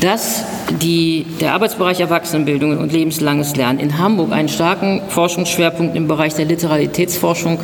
dass 0.00 0.44
die, 0.80 1.26
der 1.40 1.54
Arbeitsbereich 1.54 2.00
Erwachsenenbildung 2.00 2.78
und 2.78 2.92
lebenslanges 2.92 3.56
Lernen 3.56 3.78
in 3.78 3.98
Hamburg 3.98 4.32
einen 4.32 4.48
starken 4.48 5.02
Forschungsschwerpunkt 5.08 5.96
im 5.96 6.08
Bereich 6.08 6.34
der 6.34 6.44
Literalitätsforschung 6.44 7.58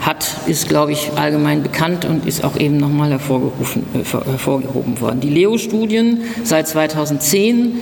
hat, 0.00 0.36
ist, 0.46 0.68
glaube 0.68 0.92
ich, 0.92 1.10
allgemein 1.16 1.62
bekannt 1.62 2.04
und 2.04 2.26
ist 2.26 2.42
auch 2.42 2.56
eben 2.58 2.78
nochmal 2.78 3.10
hervorgerufen, 3.10 3.84
äh, 3.94 3.98
hervorgehoben 3.98 5.00
worden. 5.00 5.20
Die 5.20 5.28
Leo-Studien 5.28 6.22
seit 6.42 6.68
2010 6.68 7.74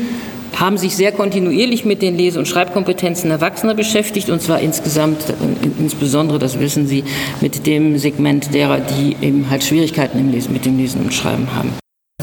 haben 0.56 0.76
sich 0.78 0.96
sehr 0.96 1.12
kontinuierlich 1.12 1.84
mit 1.84 2.02
den 2.02 2.16
Lese- 2.16 2.40
und 2.40 2.48
Schreibkompetenzen 2.48 3.30
Erwachsener 3.30 3.74
beschäftigt 3.74 4.30
und 4.30 4.42
zwar 4.42 4.58
insgesamt, 4.60 5.30
äh, 5.30 5.34
insbesondere, 5.78 6.40
das 6.40 6.58
wissen 6.58 6.88
Sie, 6.88 7.04
mit 7.40 7.66
dem 7.66 7.96
Segment 7.98 8.52
derer, 8.52 8.80
die 8.80 9.16
eben 9.24 9.48
halt 9.48 9.62
Schwierigkeiten 9.62 10.18
im 10.18 10.32
Lesen, 10.32 10.52
mit 10.52 10.64
dem 10.64 10.76
Lesen 10.76 11.02
und 11.02 11.14
Schreiben 11.14 11.54
haben. 11.54 11.72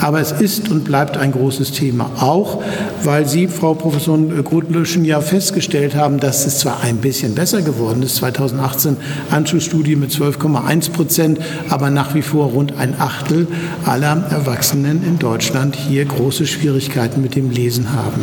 Aber 0.06 0.22
es 0.22 0.32
ist 0.32 0.70
und 0.70 0.84
bleibt 0.84 1.18
ein 1.18 1.32
großes 1.32 1.72
Thema, 1.72 2.12
auch 2.20 2.62
weil 3.04 3.28
Sie, 3.28 3.48
Frau 3.48 3.74
Professorin 3.74 4.44
Grutlöschen, 4.44 5.04
ja 5.04 5.20
festgestellt 5.20 5.96
haben, 5.96 6.20
dass 6.20 6.46
es 6.46 6.60
zwar 6.60 6.84
ein 6.84 6.98
bisschen 6.98 7.34
besser 7.34 7.64
geworden 7.64 8.04
ist, 8.04 8.18
2018 8.18 8.98
Anschlussstudie 9.32 9.96
mit 9.96 10.12
12,1 10.12 10.92
Prozent, 10.92 11.40
aber 11.72 11.90
nach 11.90 12.14
wie 12.14 12.22
vor 12.22 12.50
rund 12.50 12.78
ein 12.78 12.94
Achtel 13.00 13.48
aller 13.84 14.28
Erwachsenen 14.30 15.04
in 15.04 15.18
Deutschland 15.18 15.76
hier 15.76 16.06
große 16.06 16.46
Schwierigkeiten 16.46 17.24
mit 17.24 17.36
dem 17.36 17.50
Lesen 17.50 17.92
haben. 17.92 18.22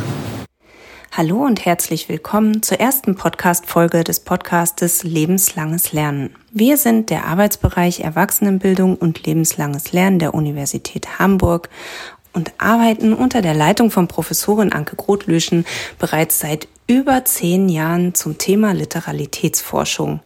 Hallo 1.15 1.45
und 1.45 1.67
herzlich 1.67 2.09
willkommen 2.09 2.63
zur 2.63 2.81
ersten 2.81 3.17
Podcast-Folge 3.17 4.03
des 4.03 4.21
Podcastes 4.21 5.03
Lebenslanges 5.03 5.93
Lernen. 5.93 6.35
Wir 6.53 6.79
sind 6.79 7.11
der 7.11 7.27
Arbeitsbereich 7.27 8.01
Erwachsenenbildung 8.01 8.97
und 8.97 9.27
lebenslanges 9.27 9.93
Lernen 9.93 10.21
der 10.21 10.33
Universität 10.33 11.19
Hamburg 11.19 11.69
und 12.33 12.53
arbeiten 12.57 13.13
unter 13.13 13.43
der 13.43 13.53
Leitung 13.53 13.91
von 13.91 14.09
Professorin 14.09 14.73
Anke 14.73 14.97
Grotlöschen 14.97 15.67
bereits 15.99 16.41
seit 16.41 16.67
über 16.87 17.27
zehn 17.27 17.69
Jahren 17.69 18.15
zum 18.15 18.39
Thema 18.39 18.73
Literalitätsforschung. 18.73 20.21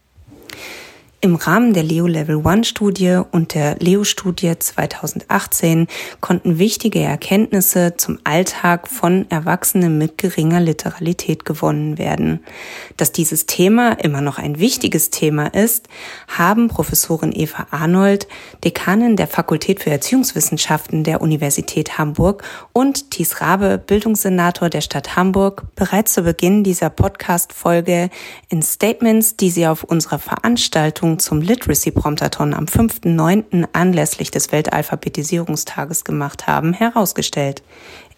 Im 1.27 1.35
Rahmen 1.35 1.75
der 1.75 1.83
Leo 1.83 2.07
Level 2.07 2.41
1 2.47 2.69
Studie 2.69 3.19
und 3.33 3.55
der 3.55 3.75
Leo 3.81 4.05
Studie 4.05 4.57
2018 4.57 5.89
konnten 6.21 6.61
wichtige 6.61 7.01
Erkenntnisse 7.01 7.97
zum 7.97 8.21
Alltag 8.23 8.87
von 8.87 9.29
Erwachsenen 9.29 9.99
mit 9.99 10.19
geringer 10.19 10.61
Literalität 10.61 11.45
gewonnen 11.45 11.99
werden. 11.99 12.45
Dass 12.97 13.11
dieses 13.11 13.47
Thema 13.47 13.95
immer 13.95 14.21
noch 14.21 14.39
ein 14.39 14.61
wichtiges 14.61 15.11
Thema 15.11 15.49
ist, 15.49 15.89
haben 16.29 16.69
Professorin 16.69 17.33
Eva 17.35 17.67
Arnold, 17.73 18.29
Dekanin 18.63 19.17
der 19.17 19.27
Fakultät 19.27 19.83
für 19.83 19.91
Erziehungswissenschaften 19.91 21.03
der 21.03 21.21
Universität 21.21 21.99
Hamburg 21.99 22.45
und 22.73 23.11
Thies 23.11 23.41
Rabe, 23.41 23.83
Bildungssenator 23.85 24.71
der 24.71 24.81
Stadt 24.81 25.17
Hamburg, 25.17 25.65
bereits 25.75 26.13
zu 26.13 26.23
Beginn 26.23 26.63
dieser 26.63 26.89
Podcast-Folge 26.89 28.11
in 28.49 28.63
Statements, 28.63 29.37
die 29.37 29.51
sie 29.51 29.67
auf 29.67 29.83
unserer 29.83 30.21
Veranstaltung 30.21 31.16
Zum 31.19 31.41
Literacy 31.41 31.91
Promptathon 31.91 32.55
am 32.55 32.67
5.9. 32.67 33.69
anlässlich 33.72 34.31
des 34.31 34.53
Weltalphabetisierungstages 34.53 36.05
gemacht 36.05 36.47
haben, 36.47 36.72
herausgestellt. 36.72 37.62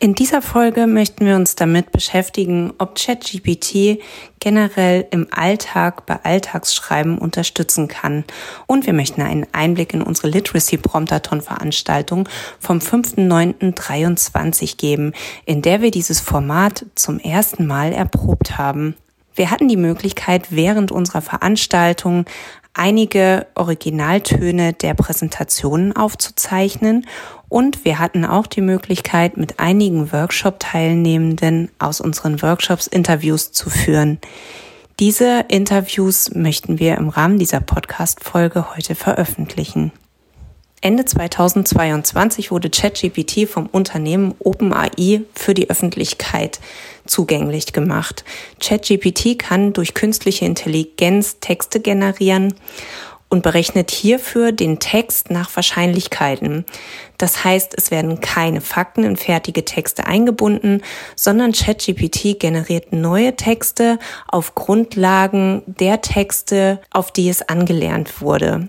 In 0.01 0.15
dieser 0.15 0.43
Folge 0.43 0.87
möchten 0.87 1.27
wir 1.27 1.35
uns 1.35 1.57
damit 1.57 1.91
beschäftigen, 1.91 2.73
ob 2.79 2.95
ChatGPT 2.95 4.01
generell 4.39 5.07
im 5.11 5.27
Alltag 5.33 6.07
bei 6.07 6.21
Alltagsschreiben 6.23 7.19
unterstützen 7.19 7.89
kann. 7.89 8.23
Und 8.67 8.87
wir 8.87 8.93
möchten 8.93 9.23
einen 9.23 9.47
Einblick 9.51 9.95
in 9.95 10.03
unsere 10.03 10.29
Literacy 10.29 10.77
Promptathon 10.77 11.41
Veranstaltung 11.41 12.29
vom 12.61 12.79
5.9.23 12.79 14.77
geben, 14.77 15.15
in 15.47 15.63
der 15.63 15.83
wir 15.83 15.91
dieses 15.91 16.21
Format 16.21 16.87
zum 16.95 17.19
ersten 17.19 17.67
Mal 17.67 17.93
erprobt 17.93 18.57
haben. 18.57 18.95
Wir 19.39 19.51
hatten 19.53 19.69
die 19.69 19.77
Möglichkeit, 19.77 20.49
während 20.51 20.91
unserer 20.91 21.23
Veranstaltung 21.23 22.25
einige 22.79 23.47
Originaltöne 23.55 24.73
der 24.73 24.95
Präsentationen 24.95 25.95
aufzuzeichnen 25.95 27.07
und 27.49 27.85
wir 27.85 27.99
hatten 27.99 28.25
auch 28.25 28.47
die 28.47 28.61
Möglichkeit, 28.61 29.37
mit 29.37 29.59
einigen 29.59 30.13
Workshop-Teilnehmenden 30.13 31.71
aus 31.79 32.01
unseren 32.01 32.41
Workshops 32.43 32.87
Interviews 32.87 33.53
zu 33.53 33.69
führen. 33.71 34.19
Diese 35.01 35.45
Interviews 35.49 36.35
möchten 36.35 36.79
wir 36.79 36.97
im 36.97 37.09
Rahmen 37.09 37.39
dieser 37.39 37.61
Podcast-Folge 37.61 38.75
heute 38.77 38.95
veröffentlichen. 38.95 39.93
Ende 40.81 41.05
2022 41.05 42.51
wurde 42.53 42.71
ChatGPT 42.71 43.49
vom 43.49 43.67
Unternehmen 43.67 44.35
OpenAI 44.39 45.23
für 45.35 45.55
die 45.55 45.69
Öffentlichkeit 45.71 46.61
zugänglich 47.05 47.73
gemacht. 47.73 48.25
ChatGPT 48.61 49.39
kann 49.39 49.73
durch 49.73 49.95
künstliche 49.95 50.45
Intelligenz 50.45 51.41
Texte 51.41 51.81
generieren 51.81 52.55
und 53.29 53.43
berechnet 53.43 53.91
hierfür 53.91 54.53
den 54.53 54.79
Text 54.79 55.31
nach 55.31 55.55
Wahrscheinlichkeiten. 55.55 56.65
Das 57.19 57.45
heißt, 57.45 57.75
es 57.77 57.91
werden 57.91 58.21
keine 58.21 58.61
Fakten 58.61 59.05
in 59.05 59.17
fertige 59.17 59.65
Texte 59.65 60.07
eingebunden, 60.07 60.83
sondern 61.15 61.53
ChatGPT 61.53 62.39
generiert 62.39 62.93
neue 62.93 63.37
Texte 63.37 63.99
auf 64.29 64.55
Grundlagen 64.55 65.63
der 65.67 66.01
Texte, 66.01 66.81
auf 66.91 67.11
die 67.11 67.29
es 67.29 67.43
angelernt 67.43 68.21
wurde. 68.23 68.69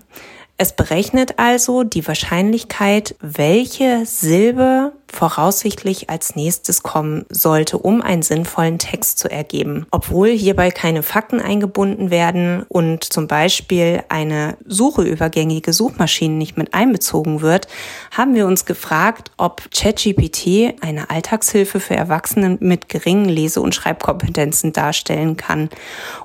Es 0.62 0.74
berechnet 0.74 1.38
also 1.38 1.84
die 1.84 2.06
Wahrscheinlichkeit, 2.06 3.14
welche 3.22 4.04
Silbe 4.04 4.92
voraussichtlich 5.12 6.08
als 6.08 6.36
nächstes 6.36 6.82
kommen 6.82 7.26
sollte, 7.28 7.78
um 7.78 8.00
einen 8.00 8.22
sinnvollen 8.22 8.78
Text 8.78 9.18
zu 9.18 9.30
ergeben. 9.30 9.86
Obwohl 9.90 10.28
hierbei 10.28 10.70
keine 10.70 11.02
Fakten 11.02 11.40
eingebunden 11.40 12.10
werden 12.10 12.64
und 12.68 13.04
zum 13.04 13.26
Beispiel 13.26 14.02
eine 14.08 14.56
Suche 14.66 15.02
über 15.02 15.28
gängige 15.28 15.72
Suchmaschinen 15.72 16.38
nicht 16.38 16.56
mit 16.56 16.74
einbezogen 16.74 17.40
wird, 17.40 17.66
haben 18.10 18.34
wir 18.34 18.46
uns 18.46 18.64
gefragt, 18.64 19.30
ob 19.36 19.70
ChatGPT 19.72 20.74
eine 20.80 21.10
Alltagshilfe 21.10 21.80
für 21.80 21.96
Erwachsene 21.96 22.56
mit 22.60 22.88
geringen 22.88 23.28
Lese- 23.28 23.60
und 23.60 23.74
Schreibkompetenzen 23.74 24.72
darstellen 24.72 25.36
kann 25.36 25.70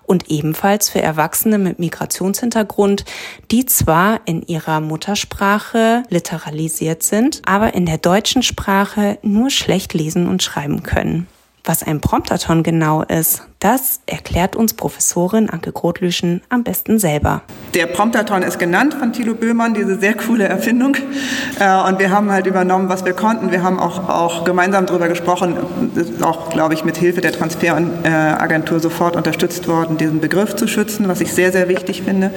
und 0.03 0.29
ebenfalls 0.29 0.89
für 0.89 1.01
Erwachsene 1.01 1.57
mit 1.57 1.79
Migrationshintergrund, 1.79 3.05
die 3.51 3.65
zwar 3.65 4.21
in 4.25 4.43
ihrer 4.43 4.79
Muttersprache 4.79 6.03
literalisiert 6.09 7.03
sind, 7.03 7.41
aber 7.45 7.73
in 7.73 7.85
der 7.85 7.97
deutschen 7.97 8.43
Sprache 8.43 8.74
nur 9.21 9.49
schlecht 9.49 9.93
lesen 9.93 10.27
und 10.27 10.43
schreiben 10.43 10.83
können. 10.83 11.27
Was 11.63 11.81
ein 11.81 12.01
Promptathon 12.01 12.61
genau 12.61 13.01
ist, 13.03 13.47
das 13.65 13.99
erklärt 14.05 14.55
uns 14.55 14.75
Professorin 14.75 15.49
Anke 15.49 15.71
Grotlüschen 15.71 16.43
am 16.49 16.63
besten 16.63 16.99
selber. 16.99 17.41
Der 17.73 17.87
Promptathon 17.87 18.43
ist 18.43 18.59
genannt 18.59 18.93
von 18.93 19.11
Thilo 19.11 19.33
Böhmann, 19.33 19.73
diese 19.73 19.99
sehr 19.99 20.13
coole 20.13 20.43
Erfindung. 20.43 20.95
Äh, 21.59 21.89
und 21.89 21.97
wir 21.97 22.11
haben 22.11 22.31
halt 22.31 22.45
übernommen, 22.45 22.89
was 22.89 23.05
wir 23.05 23.13
konnten. 23.13 23.51
Wir 23.51 23.63
haben 23.63 23.79
auch, 23.79 24.07
auch 24.07 24.43
gemeinsam 24.43 24.85
darüber 24.85 25.07
gesprochen, 25.07 25.57
auch, 26.21 26.51
glaube 26.51 26.75
ich, 26.75 26.85
mit 26.85 26.95
Hilfe 26.97 27.21
der 27.21 27.31
Transferagentur 27.31 28.79
sofort 28.79 29.15
unterstützt 29.15 29.67
worden, 29.67 29.97
diesen 29.97 30.21
Begriff 30.21 30.55
zu 30.55 30.67
schützen, 30.67 31.07
was 31.07 31.19
ich 31.19 31.33
sehr, 31.33 31.51
sehr 31.51 31.67
wichtig 31.67 32.03
finde. 32.03 32.29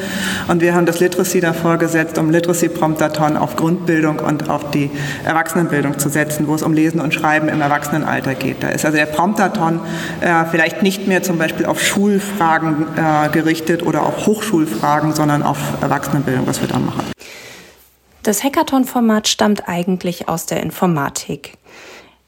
Und 0.49 0.63
wir 0.63 0.75
haben 0.75 0.87
das 0.87 0.99
Literacy 0.99 1.41
davor 1.41 1.77
gesetzt, 1.77 2.17
um 2.17 2.31
Literacy 2.31 2.71
Promptathon 2.71 3.37
auf 3.37 3.55
Grundbildung 3.55 4.21
und 4.21 4.49
auf 4.49 4.71
die 4.71 4.91
Erwachsenenbildung 5.27 5.99
zu 5.99 6.09
setzen, 6.09 6.49
wo 6.49 6.55
es 6.55 6.63
um 6.63 6.73
Lesen 6.73 7.03
und 7.03 7.13
Schreiben 7.13 7.51
im 7.51 7.61
Erwachsenenalter 7.61 8.35
geht. 8.35 8.63
Da 8.63 8.71
ist 8.71 8.87
also 8.87 8.97
der 8.97 9.07
Promptathon 9.07 9.81
äh, 10.23 10.47
vielleicht 10.51 10.83
nicht 10.83 11.07
mehr 11.07 11.18
zum 11.23 11.39
Beispiel 11.39 11.67
auf 11.67 11.81
Schulfragen 11.81 12.87
äh, 12.97 13.29
gerichtet 13.31 13.83
oder 13.83 14.03
auf 14.03 14.27
Hochschulfragen, 14.27 15.15
sondern 15.15 15.43
auf 15.43 15.59
Erwachsenenbildung, 15.81 16.47
was 16.47 16.61
wir 16.61 16.69
da 16.69 16.79
machen. 16.79 17.05
Das 18.23 18.45
Hackathon-Format 18.45 19.29
stammt 19.29 19.69
eigentlich 19.69 20.29
aus 20.29 20.47
der 20.47 20.63
Informatik. 20.63 21.57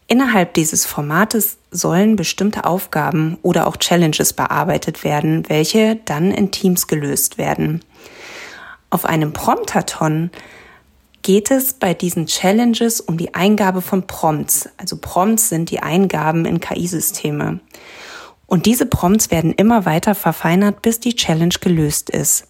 Innerhalb 0.07 0.53
dieses 0.55 0.85
Formates 0.85 1.57
sollen 1.69 2.15
bestimmte 2.15 2.65
Aufgaben 2.65 3.37
oder 3.43 3.67
auch 3.67 3.77
Challenges 3.77 4.33
bearbeitet 4.33 5.03
werden, 5.03 5.47
welche 5.47 5.97
dann 6.03 6.31
in 6.31 6.51
Teams 6.51 6.87
gelöst 6.87 7.37
werden. 7.37 7.81
Auf 8.89 9.05
einem 9.05 9.31
Promptathon 9.31 10.31
geht 11.21 11.51
es 11.51 11.73
bei 11.73 11.93
diesen 11.93 12.25
Challenges 12.25 12.99
um 12.99 13.17
die 13.17 13.33
Eingabe 13.33 13.81
von 13.81 14.05
Prompts. 14.05 14.69
Also 14.77 14.97
Prompts 14.97 15.49
sind 15.49 15.71
die 15.71 15.81
Eingaben 15.81 16.45
in 16.45 16.59
KI-Systeme. 16.59 17.59
Und 18.51 18.65
diese 18.65 18.85
Prompts 18.85 19.31
werden 19.31 19.53
immer 19.53 19.85
weiter 19.85 20.13
verfeinert, 20.13 20.81
bis 20.81 20.99
die 20.99 21.15
Challenge 21.15 21.55
gelöst 21.61 22.09
ist. 22.09 22.47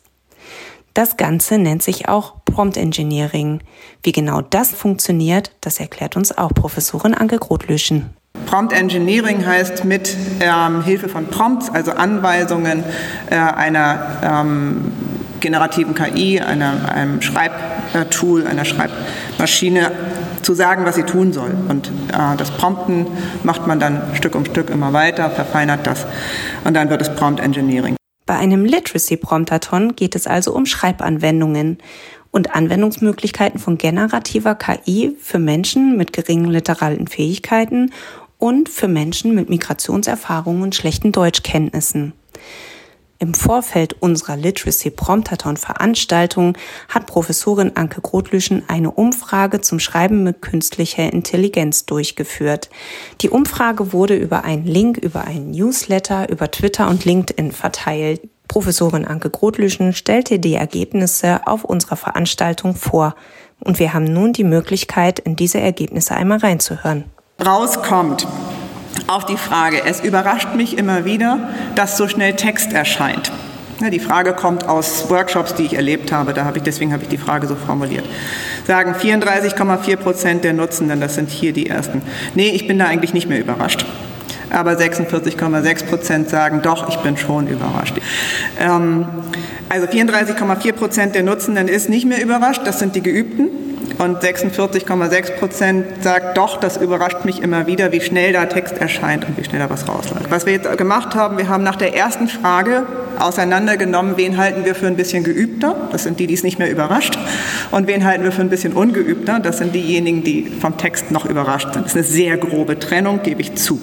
Das 0.95 1.15
Ganze 1.15 1.59
nennt 1.59 1.83
sich 1.83 2.09
auch 2.09 2.43
Prompt 2.43 2.75
Engineering. 2.75 3.61
Wie 4.01 4.11
genau 4.11 4.41
das 4.41 4.71
funktioniert, 4.71 5.51
das 5.61 5.79
erklärt 5.79 6.17
uns 6.17 6.35
auch 6.35 6.55
Professorin 6.55 7.13
Anke 7.13 7.37
Grotlöschen. 7.37 8.15
Prompt 8.47 8.73
Engineering 8.73 9.45
heißt 9.45 9.85
mit 9.85 10.17
ähm, 10.39 10.83
Hilfe 10.83 11.07
von 11.07 11.27
Prompts, 11.27 11.69
also 11.69 11.91
Anweisungen 11.91 12.83
äh, 13.29 13.35
einer 13.35 14.21
ähm, 14.23 14.91
generativen 15.41 15.93
KI, 15.93 16.39
einer, 16.39 16.93
einem 16.93 17.21
Schreibtool, 17.21 18.47
einer 18.47 18.65
Schreibmaschine 18.65 19.91
zu 20.41 20.53
sagen, 20.53 20.85
was 20.85 20.95
sie 20.95 21.03
tun 21.03 21.33
soll. 21.33 21.51
Und 21.67 21.87
äh, 21.87 22.37
das 22.37 22.51
Prompten 22.51 23.07
macht 23.43 23.67
man 23.67 23.79
dann 23.79 24.01
Stück 24.15 24.35
um 24.35 24.45
Stück 24.45 24.69
immer 24.69 24.93
weiter, 24.93 25.29
verfeinert 25.29 25.85
das 25.85 26.05
und 26.63 26.73
dann 26.73 26.89
wird 26.89 27.01
es 27.01 27.13
Prompt 27.13 27.39
Engineering. 27.39 27.95
Bei 28.25 28.37
einem 28.37 28.65
Literacy 28.65 29.17
Promptathon 29.17 29.95
geht 29.95 30.15
es 30.15 30.27
also 30.27 30.53
um 30.53 30.65
Schreibanwendungen 30.65 31.79
und 32.31 32.55
Anwendungsmöglichkeiten 32.55 33.59
von 33.59 33.77
generativer 33.77 34.55
KI 34.55 35.15
für 35.19 35.39
Menschen 35.39 35.97
mit 35.97 36.13
geringen 36.13 36.49
literalen 36.49 37.07
Fähigkeiten 37.07 37.91
und 38.37 38.69
für 38.69 38.87
Menschen 38.87 39.35
mit 39.35 39.49
Migrationserfahrungen 39.49 40.63
und 40.63 40.75
schlechten 40.75 41.11
Deutschkenntnissen. 41.11 42.13
Im 43.21 43.35
Vorfeld 43.35 43.97
unserer 43.99 44.35
Literacy 44.35 44.89
Promptathon 44.89 45.55
Veranstaltung 45.55 46.57
hat 46.89 47.05
Professorin 47.05 47.73
Anke 47.75 48.01
Grotlüschen 48.01 48.63
eine 48.67 48.89
Umfrage 48.89 49.61
zum 49.61 49.79
Schreiben 49.79 50.23
mit 50.23 50.41
künstlicher 50.41 51.13
Intelligenz 51.13 51.85
durchgeführt. 51.85 52.71
Die 53.21 53.29
Umfrage 53.29 53.93
wurde 53.93 54.15
über 54.15 54.43
einen 54.43 54.65
Link, 54.65 54.97
über 54.97 55.25
einen 55.25 55.51
Newsletter, 55.51 56.29
über 56.31 56.49
Twitter 56.49 56.89
und 56.89 57.05
LinkedIn 57.05 57.51
verteilt. 57.51 58.27
Professorin 58.47 59.05
Anke 59.05 59.29
Grotlüschen 59.29 59.93
stellte 59.93 60.39
die 60.39 60.55
Ergebnisse 60.55 61.41
auf 61.45 61.63
unserer 61.63 61.97
Veranstaltung 61.97 62.73
vor. 62.73 63.13
Und 63.59 63.77
wir 63.77 63.93
haben 63.93 64.05
nun 64.05 64.33
die 64.33 64.43
Möglichkeit, 64.43 65.19
in 65.19 65.35
diese 65.35 65.59
Ergebnisse 65.59 66.15
einmal 66.15 66.39
reinzuhören. 66.39 67.03
Rauskommt 67.39 68.25
auf 69.07 69.25
die 69.25 69.37
Frage, 69.37 69.83
es 69.85 70.01
überrascht 70.01 70.55
mich 70.55 70.77
immer 70.77 71.05
wieder, 71.05 71.49
dass 71.75 71.97
so 71.97 72.07
schnell 72.07 72.35
Text 72.35 72.73
erscheint. 72.73 73.31
Die 73.89 73.99
Frage 73.99 74.33
kommt 74.33 74.69
aus 74.69 75.09
Workshops, 75.09 75.55
die 75.55 75.63
ich 75.63 75.73
erlebt 75.73 76.11
habe. 76.11 76.33
Da 76.33 76.45
habe 76.45 76.57
ich, 76.57 76.63
deswegen 76.63 76.93
habe 76.93 77.01
ich 77.01 77.09
die 77.09 77.17
Frage 77.17 77.47
so 77.47 77.55
formuliert. 77.55 78.05
Sagen 78.67 78.93
34,4 78.93 79.95
Prozent 79.95 80.43
der 80.43 80.53
Nutzenden, 80.53 81.01
das 81.01 81.15
sind 81.15 81.31
hier 81.31 81.51
die 81.51 81.67
ersten. 81.67 82.03
Nee, 82.35 82.49
ich 82.49 82.67
bin 82.67 82.77
da 82.77 82.85
eigentlich 82.85 83.15
nicht 83.15 83.27
mehr 83.27 83.39
überrascht. 83.39 83.85
Aber 84.51 84.73
46,6 84.73 85.85
Prozent 85.85 86.29
sagen, 86.29 86.61
doch, 86.61 86.89
ich 86.89 86.97
bin 86.97 87.17
schon 87.17 87.47
überrascht. 87.47 87.95
Ähm, 88.59 89.05
also 89.69 89.87
34,4 89.87 90.73
Prozent 90.73 91.15
der 91.15 91.23
Nutzenden 91.23 91.67
ist 91.67 91.89
nicht 91.89 92.05
mehr 92.05 92.21
überrascht. 92.21 92.61
Das 92.65 92.77
sind 92.77 92.95
die 92.95 93.01
Geübten 93.01 93.49
und 94.01 94.23
46,6 94.23 95.31
Prozent 95.37 95.85
sagt, 96.03 96.35
doch, 96.35 96.59
das 96.59 96.77
überrascht 96.77 97.23
mich 97.23 97.39
immer 97.39 97.67
wieder, 97.67 97.91
wie 97.91 98.01
schnell 98.01 98.33
da 98.33 98.47
Text 98.47 98.79
erscheint 98.79 99.27
und 99.27 99.37
wie 99.37 99.43
schnell 99.43 99.59
da 99.59 99.69
was 99.69 99.87
rausläuft. 99.87 100.31
Was 100.31 100.47
wir 100.47 100.53
jetzt 100.53 100.77
gemacht 100.77 101.13
haben, 101.13 101.37
wir 101.37 101.47
haben 101.49 101.63
nach 101.63 101.75
der 101.75 101.95
ersten 101.95 102.27
Frage 102.27 102.87
auseinandergenommen, 103.19 104.17
wen 104.17 104.37
halten 104.37 104.65
wir 104.65 104.73
für 104.73 104.87
ein 104.87 104.95
bisschen 104.95 105.23
geübter, 105.23 105.75
das 105.91 106.03
sind 106.03 106.19
die, 106.19 106.25
die 106.25 106.33
es 106.33 106.41
nicht 106.41 106.57
mehr 106.57 106.71
überrascht, 106.71 107.15
und 107.69 107.85
wen 107.85 108.03
halten 108.03 108.23
wir 108.23 108.31
für 108.31 108.41
ein 108.41 108.49
bisschen 108.49 108.73
ungeübter, 108.73 109.39
das 109.39 109.59
sind 109.59 109.75
diejenigen, 109.75 110.23
die 110.23 110.51
vom 110.59 110.77
Text 110.77 111.11
noch 111.11 111.25
überrascht 111.25 111.71
sind. 111.71 111.85
Das 111.85 111.91
ist 111.91 111.97
eine 111.97 112.03
sehr 112.03 112.37
grobe 112.37 112.79
Trennung, 112.79 113.21
gebe 113.21 113.41
ich 113.41 113.53
zu. 113.53 113.79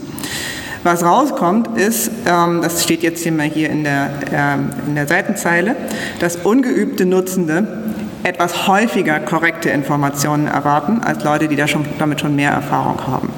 Was 0.82 1.04
rauskommt, 1.04 1.76
ist, 1.76 2.10
ähm, 2.26 2.60
das 2.62 2.82
steht 2.82 3.02
jetzt 3.02 3.28
mal 3.30 3.46
hier 3.46 3.68
in 3.68 3.84
der, 3.84 4.10
ähm, 4.32 4.70
in 4.86 4.94
der 4.94 5.06
Seitenzeile, 5.06 5.76
dass 6.20 6.36
ungeübte 6.36 7.04
Nutzende 7.04 7.87
etwas 8.22 8.66
häufiger 8.66 9.20
korrekte 9.20 9.70
Informationen 9.70 10.46
erwarten 10.46 11.00
als 11.04 11.24
Leute, 11.24 11.48
die 11.48 11.56
da 11.56 11.68
schon, 11.68 11.84
damit 11.98 12.20
schon 12.20 12.36
mehr 12.36 12.50
Erfahrung 12.50 13.06
haben. 13.06 13.28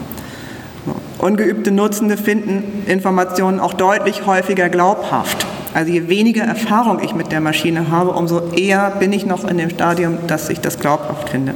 Ungeübte 1.18 1.70
Nutzende 1.70 2.16
finden 2.16 2.84
Informationen 2.86 3.60
auch 3.60 3.74
deutlich 3.74 4.26
häufiger 4.26 4.70
glaubhaft. 4.70 5.46
Also 5.74 5.92
je 5.92 6.08
weniger 6.08 6.44
Erfahrung 6.44 7.00
ich 7.02 7.14
mit 7.14 7.30
der 7.30 7.40
Maschine 7.40 7.90
habe, 7.90 8.10
umso 8.12 8.50
eher 8.52 8.90
bin 8.98 9.12
ich 9.12 9.26
noch 9.26 9.46
in 9.46 9.58
dem 9.58 9.70
Stadium, 9.70 10.18
dass 10.26 10.48
ich 10.48 10.60
das 10.60 10.78
glaubhaft 10.78 11.28
finde. 11.28 11.54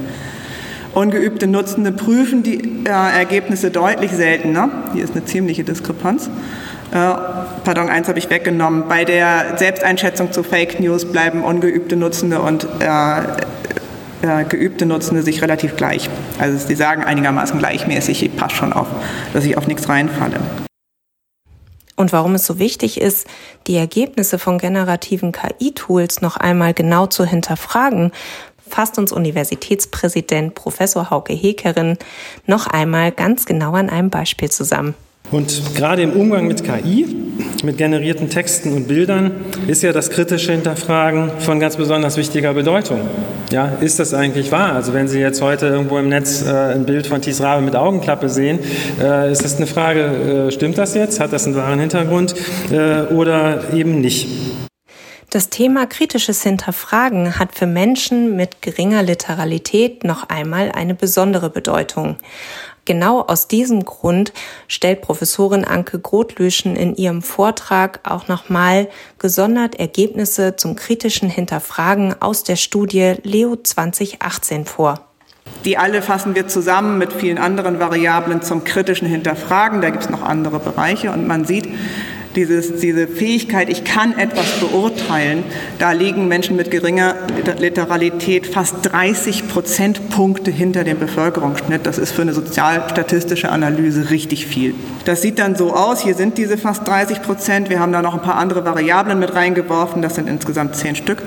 Ungeübte 0.93 1.47
Nutzende 1.47 1.91
prüfen 1.91 2.41
die 2.43 2.85
äh, 2.85 2.89
Ergebnisse 2.89 3.69
deutlich 3.69 4.11
seltener. 4.11 4.69
Hier 4.93 5.03
ist 5.03 5.13
eine 5.13 5.25
ziemliche 5.25 5.65
Diskrepanz. 5.65 6.29
Äh, 6.91 7.13
pardon, 7.63 7.89
eins 7.89 8.07
habe 8.07 8.19
ich 8.19 8.29
weggenommen. 8.29 8.87
Bei 8.87 9.05
der 9.05 9.57
Selbsteinschätzung 9.57 10.31
zu 10.31 10.43
Fake 10.43 10.79
News 10.79 11.05
bleiben 11.05 11.43
ungeübte 11.43 11.95
Nutzende 11.95 12.39
und 12.41 12.67
äh, 12.79 13.21
äh, 14.21 14.45
geübte 14.45 14.85
Nutzende 14.85 15.21
sich 15.23 15.41
relativ 15.41 15.75
gleich. 15.75 16.09
Also 16.39 16.57
sie 16.57 16.75
sagen 16.75 17.03
einigermaßen 17.03 17.59
gleichmäßig, 17.59 18.23
ich 18.23 18.35
passe 18.35 18.55
schon 18.55 18.73
auf, 18.73 18.87
dass 19.33 19.45
ich 19.45 19.57
auf 19.57 19.67
nichts 19.67 19.89
reinfalle. 19.89 20.39
Und 21.95 22.11
warum 22.11 22.35
es 22.35 22.45
so 22.45 22.59
wichtig 22.59 22.99
ist, 22.99 23.25
die 23.67 23.77
Ergebnisse 23.77 24.37
von 24.37 24.57
generativen 24.57 25.31
KI-Tools 25.31 26.21
noch 26.21 26.35
einmal 26.37 26.73
genau 26.73 27.07
zu 27.07 27.25
hinterfragen, 27.25 28.11
fasst 28.67 28.97
uns 28.97 29.11
Universitätspräsident 29.11 30.55
Professor 30.55 31.09
Hauke 31.09 31.33
Hekerin 31.33 31.97
noch 32.45 32.67
einmal 32.67 33.11
ganz 33.11 33.45
genau 33.45 33.73
an 33.73 33.89
einem 33.89 34.09
Beispiel 34.09 34.49
zusammen. 34.49 34.93
Und 35.31 35.75
gerade 35.75 36.01
im 36.01 36.13
Umgang 36.13 36.47
mit 36.47 36.63
KI, 36.63 37.07
mit 37.63 37.77
generierten 37.77 38.29
Texten 38.29 38.73
und 38.73 38.87
Bildern, 38.87 39.31
ist 39.67 39.83
ja 39.83 39.91
das 39.91 40.09
kritische 40.09 40.51
Hinterfragen 40.51 41.31
von 41.39 41.59
ganz 41.59 41.77
besonders 41.77 42.17
wichtiger 42.17 42.53
Bedeutung. 42.53 43.01
Ja, 43.51 43.67
ist 43.81 43.99
das 43.99 44.13
eigentlich 44.13 44.51
wahr? 44.51 44.73
Also 44.73 44.93
wenn 44.93 45.07
Sie 45.07 45.19
jetzt 45.19 45.41
heute 45.41 45.67
irgendwo 45.67 45.97
im 45.97 46.09
Netz 46.09 46.43
äh, 46.43 46.49
ein 46.49 46.85
Bild 46.85 47.07
von 47.07 47.21
Thies 47.21 47.41
Rabe 47.41 47.61
mit 47.61 47.75
Augenklappe 47.75 48.29
sehen, 48.29 48.59
äh, 48.99 49.31
ist 49.31 49.43
das 49.43 49.57
eine 49.57 49.67
Frage, 49.67 50.47
äh, 50.47 50.51
stimmt 50.51 50.77
das 50.77 50.95
jetzt? 50.95 51.19
Hat 51.19 51.33
das 51.33 51.45
einen 51.45 51.55
wahren 51.55 51.79
Hintergrund 51.79 52.35
äh, 52.71 53.13
oder 53.13 53.73
eben 53.73 54.01
nicht? 54.01 54.27
Das 55.31 55.49
Thema 55.49 55.85
kritisches 55.85 56.43
Hinterfragen 56.43 57.37
hat 57.39 57.55
für 57.55 57.67
Menschen 57.67 58.35
mit 58.35 58.61
geringer 58.61 59.03
Literalität 59.03 60.03
noch 60.03 60.29
einmal 60.29 60.71
eine 60.71 60.95
besondere 60.95 61.49
Bedeutung. 61.49 62.17
Genau 62.85 63.21
aus 63.21 63.47
diesem 63.47 63.83
Grund 63.83 64.31
stellt 64.67 65.01
Professorin 65.01 65.65
Anke 65.65 65.99
Grotlöschen 65.99 66.75
in 66.75 66.95
ihrem 66.95 67.23
Vortrag 67.23 67.99
auch 68.03 68.27
nochmal 68.27 68.87
gesondert 69.17 69.75
Ergebnisse 69.75 70.55
zum 70.55 70.75
kritischen 70.75 71.29
Hinterfragen 71.29 72.21
aus 72.21 72.43
der 72.43 72.55
Studie 72.55 73.15
Leo 73.23 73.55
2018 73.55 74.65
vor. 74.65 74.99
Die 75.63 75.77
alle 75.77 76.03
fassen 76.03 76.35
wir 76.35 76.47
zusammen 76.47 76.99
mit 76.99 77.11
vielen 77.11 77.39
anderen 77.39 77.79
Variablen 77.79 78.43
zum 78.43 78.63
kritischen 78.63 79.07
Hinterfragen. 79.07 79.81
Da 79.81 79.89
gibt 79.89 80.03
es 80.03 80.09
noch 80.09 80.21
andere 80.21 80.59
Bereiche 80.59 81.11
und 81.11 81.25
man 81.25 81.45
sieht, 81.45 81.67
dieses, 82.35 82.79
diese 82.79 83.07
Fähigkeit, 83.07 83.69
ich 83.69 83.83
kann 83.83 84.17
etwas 84.17 84.59
beurteilen, 84.59 85.43
da 85.79 85.91
liegen 85.91 86.27
Menschen 86.27 86.55
mit 86.55 86.71
geringer 86.71 87.15
Literalität 87.59 88.47
fast 88.47 88.77
30 88.91 89.47
Prozentpunkte 89.47 90.51
hinter 90.51 90.83
dem 90.83 90.99
Bevölkerungsschnitt. 90.99 91.85
Das 91.85 91.97
ist 91.97 92.11
für 92.11 92.21
eine 92.21 92.33
sozialstatistische 92.33 93.49
Analyse 93.49 94.09
richtig 94.09 94.45
viel. 94.45 94.75
Das 95.05 95.21
sieht 95.21 95.39
dann 95.39 95.55
so 95.55 95.73
aus, 95.73 96.01
hier 96.01 96.15
sind 96.15 96.37
diese 96.37 96.57
fast 96.57 96.87
30 96.87 97.21
Prozent, 97.21 97.69
wir 97.69 97.79
haben 97.79 97.91
da 97.91 98.01
noch 98.01 98.13
ein 98.13 98.21
paar 98.21 98.35
andere 98.35 98.65
Variablen 98.65 99.19
mit 99.19 99.33
reingeworfen, 99.33 100.01
das 100.01 100.15
sind 100.15 100.27
insgesamt 100.27 100.75
zehn 100.75 100.95
Stück. 100.95 101.23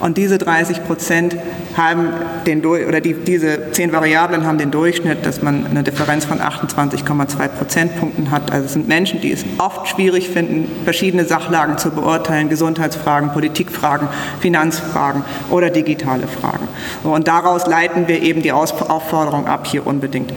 Und 0.00 0.16
diese 0.16 0.38
30 0.38 0.84
Prozent 0.84 1.36
haben 1.76 2.08
den, 2.46 2.64
oder 2.64 3.00
die, 3.00 3.14
diese 3.14 3.70
zehn 3.72 3.92
Variablen 3.92 4.46
haben 4.46 4.58
den 4.58 4.70
Durchschnitt, 4.70 5.24
dass 5.26 5.42
man 5.42 5.66
eine 5.66 5.82
Differenz 5.82 6.24
von 6.24 6.40
28,2 6.40 7.48
Prozentpunkten 7.48 8.30
hat. 8.30 8.50
Also 8.50 8.66
es 8.66 8.72
sind 8.72 8.88
Menschen, 8.88 9.20
die 9.20 9.30
es 9.30 9.44
oft 9.58 9.88
schwierig 9.88 10.30
finden, 10.30 10.49
verschiedene 10.84 11.24
Sachlagen 11.24 11.78
zu 11.78 11.90
beurteilen, 11.90 12.48
Gesundheitsfragen, 12.48 13.32
Politikfragen, 13.32 14.08
Finanzfragen 14.40 15.24
oder 15.50 15.70
digitale 15.70 16.26
Fragen. 16.26 16.68
Und 17.02 17.28
daraus 17.28 17.66
leiten 17.66 18.08
wir 18.08 18.22
eben 18.22 18.42
die 18.42 18.52
Aufforderung 18.52 19.46
ab, 19.46 19.66
hier 19.66 19.86
unbedingt 19.86 20.32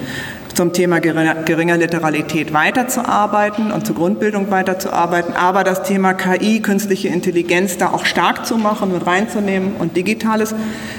zum 0.53 0.72
Thema 0.72 1.00
geringer 1.00 1.77
Literalität 1.77 2.53
weiterzuarbeiten 2.53 3.72
und 3.72 3.86
zur 3.86 3.96
Grundbildung 3.96 4.51
weiterzuarbeiten, 4.51 5.34
aber 5.36 5.63
das 5.63 5.84
Thema 5.84 6.13
KI, 6.13 6.60
künstliche 6.62 7.08
Intelligenz, 7.08 7.77
da 7.77 7.89
auch 7.89 8.05
stark 8.05 8.46
zu 8.46 8.58
machen 8.58 8.91
und 8.91 9.05
reinzunehmen 9.05 9.74
und 9.79 9.98
Digitales. 9.98 10.53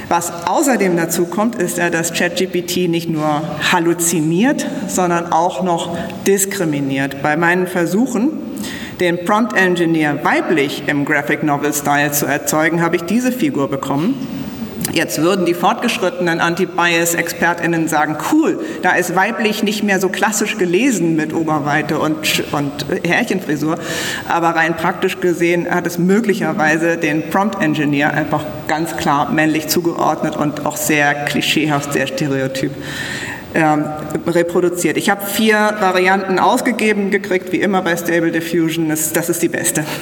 Was 0.09 0.47
außerdem 0.47 0.97
dazu 0.97 1.26
kommt, 1.26 1.54
ist 1.56 1.78
ja, 1.78 1.90
dass 1.90 2.12
ChatGPT 2.12 2.88
nicht 2.88 3.09
nur 3.09 3.42
halluziniert, 3.73 4.66
sondern 4.88 5.33
auch 5.33 5.62
noch 5.62 5.97
diskriminiert. 6.26 7.23
Bei 7.23 7.37
meinen 7.37 7.66
Versuchen, 7.66 8.33
den 9.00 9.24
Prompt 9.24 9.56
Engineer 9.56 10.24
weiblich 10.24 10.84
im 10.86 11.04
Graphic 11.04 11.42
Novel 11.42 11.72
Style 11.72 12.12
zu 12.12 12.26
erzeugen, 12.26 12.82
habe 12.82 12.96
ich 12.96 13.02
diese 13.02 13.32
Figur 13.32 13.68
bekommen. 13.68 14.14
Jetzt 14.92 15.22
würden 15.22 15.46
die 15.46 15.54
fortgeschrittenen 15.54 16.40
Anti-Bias-ExpertInnen 16.40 17.88
sagen, 17.88 18.16
cool, 18.32 18.60
da 18.82 18.92
ist 18.92 19.16
weiblich 19.16 19.62
nicht 19.62 19.82
mehr 19.82 19.98
so 19.98 20.08
klassisch 20.08 20.58
gelesen 20.58 21.16
mit 21.16 21.32
Oberweite 21.32 21.98
und, 21.98 22.44
und 22.52 22.86
Härchenfrisur. 23.04 23.78
Aber 24.28 24.50
rein 24.50 24.76
praktisch 24.76 25.20
gesehen 25.20 25.68
hat 25.68 25.86
es 25.86 25.98
möglicherweise 25.98 26.96
den 26.96 27.30
Prompt-Engineer 27.30 28.12
einfach 28.12 28.44
ganz 28.68 28.96
klar 28.96 29.32
männlich 29.32 29.68
zugeordnet 29.68 30.36
und 30.36 30.66
auch 30.66 30.76
sehr 30.76 31.14
klischeehaft, 31.24 31.92
sehr 31.92 32.06
stereotyp. 32.06 32.72
Ähm, 33.54 33.84
reproduziert. 34.26 34.96
Ich 34.96 35.11
habe 35.11 35.25
vier 35.25 35.76
Varianten 35.78 36.40
ausgegeben 36.40 37.12
gekriegt, 37.12 37.52
wie 37.52 37.61
immer 37.61 37.82
bei 37.82 37.96
Stable 37.96 38.32
Diffusion. 38.32 38.88
Das, 38.88 39.12
das 39.12 39.28
ist 39.28 39.42
die 39.42 39.49
beste. 39.49 39.84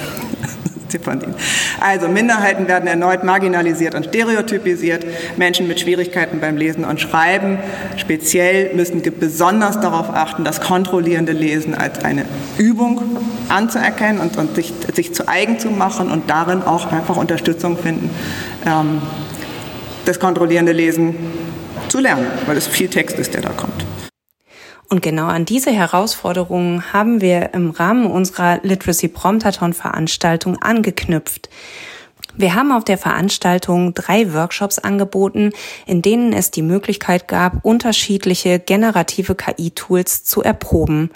Also 1.80 2.08
Minderheiten 2.08 2.68
werden 2.68 2.86
erneut 2.86 3.24
marginalisiert 3.24 3.94
und 3.94 4.04
stereotypisiert. 4.04 5.06
Menschen 5.38 5.66
mit 5.66 5.80
Schwierigkeiten 5.80 6.38
beim 6.38 6.58
Lesen 6.58 6.84
und 6.84 7.00
Schreiben 7.00 7.58
speziell 7.96 8.74
müssen 8.74 9.00
besonders 9.18 9.80
darauf 9.80 10.10
achten, 10.10 10.44
das 10.44 10.60
kontrollierende 10.60 11.32
Lesen 11.32 11.74
als 11.74 12.04
eine 12.04 12.26
Übung 12.58 13.00
anzuerkennen 13.48 14.20
und, 14.20 14.36
und 14.36 14.54
sich, 14.54 14.74
sich 14.94 15.14
zu 15.14 15.28
eigen 15.28 15.58
zu 15.58 15.70
machen 15.70 16.10
und 16.10 16.28
darin 16.28 16.62
auch 16.62 16.92
einfach 16.92 17.16
Unterstützung 17.16 17.78
finden, 17.78 18.10
ähm, 18.66 19.00
das 20.04 20.20
kontrollierende 20.20 20.72
Lesen 20.72 21.14
zu 21.92 22.00
lernen, 22.00 22.26
weil 22.46 22.56
es 22.56 22.66
viel 22.66 22.88
Text 22.88 23.18
ist, 23.18 23.34
der 23.34 23.42
da 23.42 23.50
kommt. 23.50 23.84
Und 24.88 25.02
genau 25.02 25.26
an 25.26 25.44
diese 25.44 25.70
Herausforderungen 25.70 26.92
haben 26.92 27.20
wir 27.20 27.52
im 27.52 27.70
Rahmen 27.70 28.06
unserer 28.06 28.60
Literacy 28.62 29.08
Promptathon 29.08 29.74
Veranstaltung 29.74 30.56
angeknüpft. 30.56 31.50
Wir 32.34 32.54
haben 32.54 32.72
auf 32.72 32.84
der 32.84 32.96
Veranstaltung 32.96 33.92
drei 33.92 34.32
Workshops 34.32 34.78
angeboten, 34.78 35.52
in 35.84 36.00
denen 36.00 36.32
es 36.32 36.50
die 36.50 36.62
Möglichkeit 36.62 37.28
gab, 37.28 37.62
unterschiedliche 37.62 38.58
generative 38.58 39.34
KI-Tools 39.34 40.24
zu 40.24 40.42
erproben. 40.42 41.10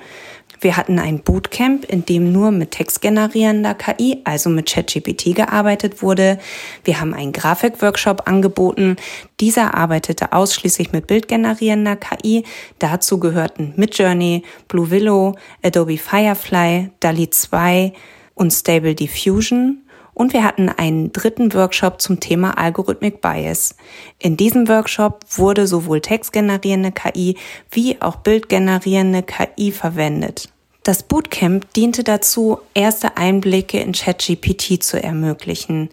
Wir 0.61 0.77
hatten 0.77 0.99
ein 0.99 1.21
Bootcamp, 1.21 1.85
in 1.85 2.05
dem 2.05 2.33
nur 2.33 2.51
mit 2.51 2.73
textgenerierender 2.73 3.75
KI, 3.75 4.23
also 4.25 4.51
mit 4.51 4.71
ChatGPT 4.71 5.35
gearbeitet 5.35 6.03
wurde. 6.03 6.39
Wir 6.85 7.01
haben 7.01 7.15
einen 7.15 7.33
Grafikworkshop 7.33 8.27
angeboten. 8.27 8.97
Dieser 9.41 9.75
arbeitete 9.75 10.33
ausschließlich 10.33 10.93
mit 10.93 11.07
bildgenerierender 11.07 11.97
KI. 11.97 12.45
Dazu 12.79 13.21
gehörten 13.21 13.75
Midjourney, 13.77 14.43
Blue 14.69 14.91
Willow, 14.91 15.37
Adobe 15.63 15.99
Firefly, 15.99 16.91
DALI 17.01 17.31
2 17.31 17.93
und 18.35 18.53
Stable 18.53 18.95
Diffusion. 18.95 19.83
Und 20.17 20.33
wir 20.33 20.45
hatten 20.45 20.71
einen 20.71 21.13
dritten 21.13 21.53
Workshop 21.53 22.01
zum 22.01 22.21
Thema 22.21 22.57
Algorithmic 22.57 23.21
Bias. 23.21 23.77
In 24.19 24.39
diesem 24.39 24.67
Workshop 24.67 25.21
wurde 25.37 25.67
sowohl 25.67 26.01
textgenerierende 26.01 26.91
KI 26.91 27.37
wie 27.71 28.01
auch 28.01 28.17
bildgenerierende 28.17 29.23
KI 29.23 29.73
verwendet. 29.73 30.49
Das 30.85 31.03
Bootcamp 31.03 31.71
diente 31.75 32.03
dazu, 32.03 32.61
erste 32.73 33.19
Einblicke 33.19 33.79
in 33.79 33.93
ChatGPT 33.93 34.83
zu 34.83 35.03
ermöglichen. 35.03 35.91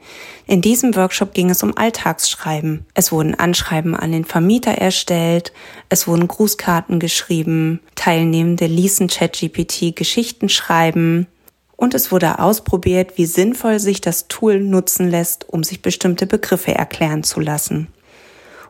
In 0.47 0.61
diesem 0.61 0.95
Workshop 0.95 1.33
ging 1.33 1.49
es 1.49 1.61
um 1.61 1.75
Alltagsschreiben. 1.75 2.85
Es 2.93 3.11
wurden 3.11 3.35
Anschreiben 3.35 3.93
an 3.93 4.13
den 4.13 4.23
Vermieter 4.23 4.71
erstellt, 4.71 5.51
es 5.89 6.07
wurden 6.07 6.29
Grußkarten 6.29 6.99
geschrieben, 6.99 7.81
Teilnehmende 7.95 8.67
ließen 8.67 9.07
ChatGPT 9.07 9.93
Geschichten 9.97 10.47
schreiben, 10.47 11.27
und 11.75 11.93
es 11.93 12.11
wurde 12.11 12.39
ausprobiert, 12.39 13.13
wie 13.17 13.25
sinnvoll 13.25 13.79
sich 13.79 14.01
das 14.01 14.27
Tool 14.27 14.59
nutzen 14.59 15.09
lässt, 15.09 15.49
um 15.49 15.63
sich 15.63 15.81
bestimmte 15.81 16.25
Begriffe 16.25 16.73
erklären 16.73 17.23
zu 17.23 17.39
lassen. 17.39 17.87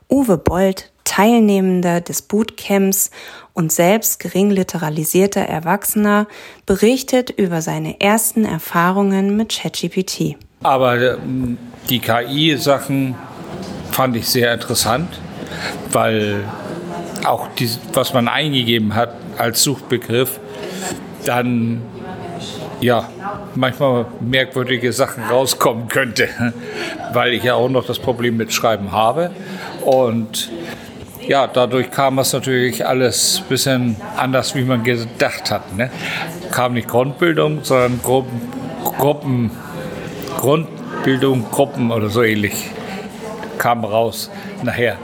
Uwe 0.10 0.38
Bold, 0.38 0.91
Teilnehmender 1.03 2.01
des 2.01 2.22
Bootcamps 2.22 3.12
und 3.53 3.72
selbst 3.72 4.19
gering 4.19 4.50
literalisierter 4.50 5.41
Erwachsener, 5.41 6.27
berichtet 6.65 7.29
über 7.29 7.62
seine 7.62 8.00
ersten 8.01 8.45
Erfahrungen 8.45 9.36
mit 9.36 9.50
ChatGPT. 9.50 10.38
Aber 10.63 11.00
ähm, 11.00 11.57
die 11.89 12.00
KI-Sachen 12.00 13.15
fand 13.91 14.15
ich 14.15 14.27
sehr 14.27 14.53
interessant, 14.53 15.10
weil 15.91 16.43
auch 17.25 17.48
die, 17.60 17.69
was 17.93 18.13
man 18.13 18.27
eingegeben 18.27 18.95
hat 18.95 19.15
als 19.38 19.62
Suchbegriff, 19.62 20.39
dann 21.25 21.81
ja, 22.84 23.10
manchmal 23.56 24.06
merkwürdige 24.20 24.92
Sachen 24.92 25.24
rauskommen 25.24 25.88
könnte, 25.88 26.28
weil 27.13 27.34
ich 27.34 27.44
ja 27.44 27.56
auch 27.56 27.70
noch 27.70 27.86
das 27.86 27.98
Problem 27.98 28.36
mit 28.36 28.52
Schreiben 28.52 28.92
habe. 28.92 29.32
Und 29.86 30.52
ja, 31.25 31.48
dadurch 31.48 31.90
kam 31.92 32.20
es 32.20 32.34
natürlich 32.34 32.86
alles 32.86 33.40
ein 33.40 33.48
bisschen 33.48 33.96
anders, 34.18 34.54
wie 34.54 34.63
man 34.63 34.84
gedacht 34.84 35.50
hat. 35.50 35.75
Ne? 35.78 35.90
Kam 36.52 36.74
nicht 36.74 36.90
Grundbildung, 36.90 37.63
sondern 37.63 38.02
Gruppen, 38.04 38.42
Gruppen, 38.98 39.52
Grundbildung, 40.38 41.50
Gruppen 41.52 41.90
oder 41.90 42.10
so 42.10 42.22
ähnlich. 42.22 42.70
Kam 43.58 43.86
raus 43.86 44.30
nachher. 44.62 44.98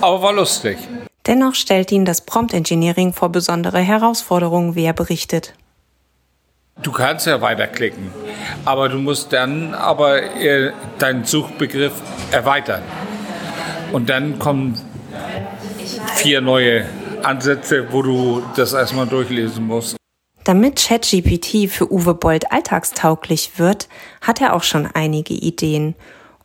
Aber 0.00 0.22
war 0.22 0.32
lustig. 0.32 0.78
Dennoch 1.26 1.54
stellt 1.54 1.92
ihn 1.92 2.06
das 2.06 2.22
Prompt 2.22 2.54
Engineering 2.54 3.12
vor 3.12 3.28
besondere 3.28 3.80
Herausforderungen, 3.80 4.74
wie 4.76 4.84
er 4.84 4.94
berichtet. 4.94 5.52
Du 6.82 6.92
kannst 6.92 7.26
ja 7.26 7.40
weiterklicken, 7.40 8.12
aber 8.64 8.88
du 8.88 8.98
musst 8.98 9.32
dann 9.32 9.74
aber 9.74 10.22
äh, 10.22 10.72
deinen 10.98 11.24
Suchbegriff 11.24 11.92
erweitern. 12.30 12.82
Und 13.92 14.08
dann 14.08 14.38
kommen 14.38 14.78
vier 16.14 16.40
neue 16.40 16.86
Ansätze, 17.22 17.92
wo 17.92 18.02
du 18.02 18.42
das 18.54 18.74
erstmal 18.74 19.06
durchlesen 19.06 19.66
musst. 19.66 19.96
Damit 20.44 20.76
ChatGPT 20.76 21.68
für 21.68 21.92
Uwe 21.92 22.14
Bold 22.14 22.52
alltagstauglich 22.52 23.58
wird, 23.58 23.88
hat 24.20 24.40
er 24.40 24.54
auch 24.54 24.62
schon 24.62 24.88
einige 24.94 25.34
Ideen 25.34 25.94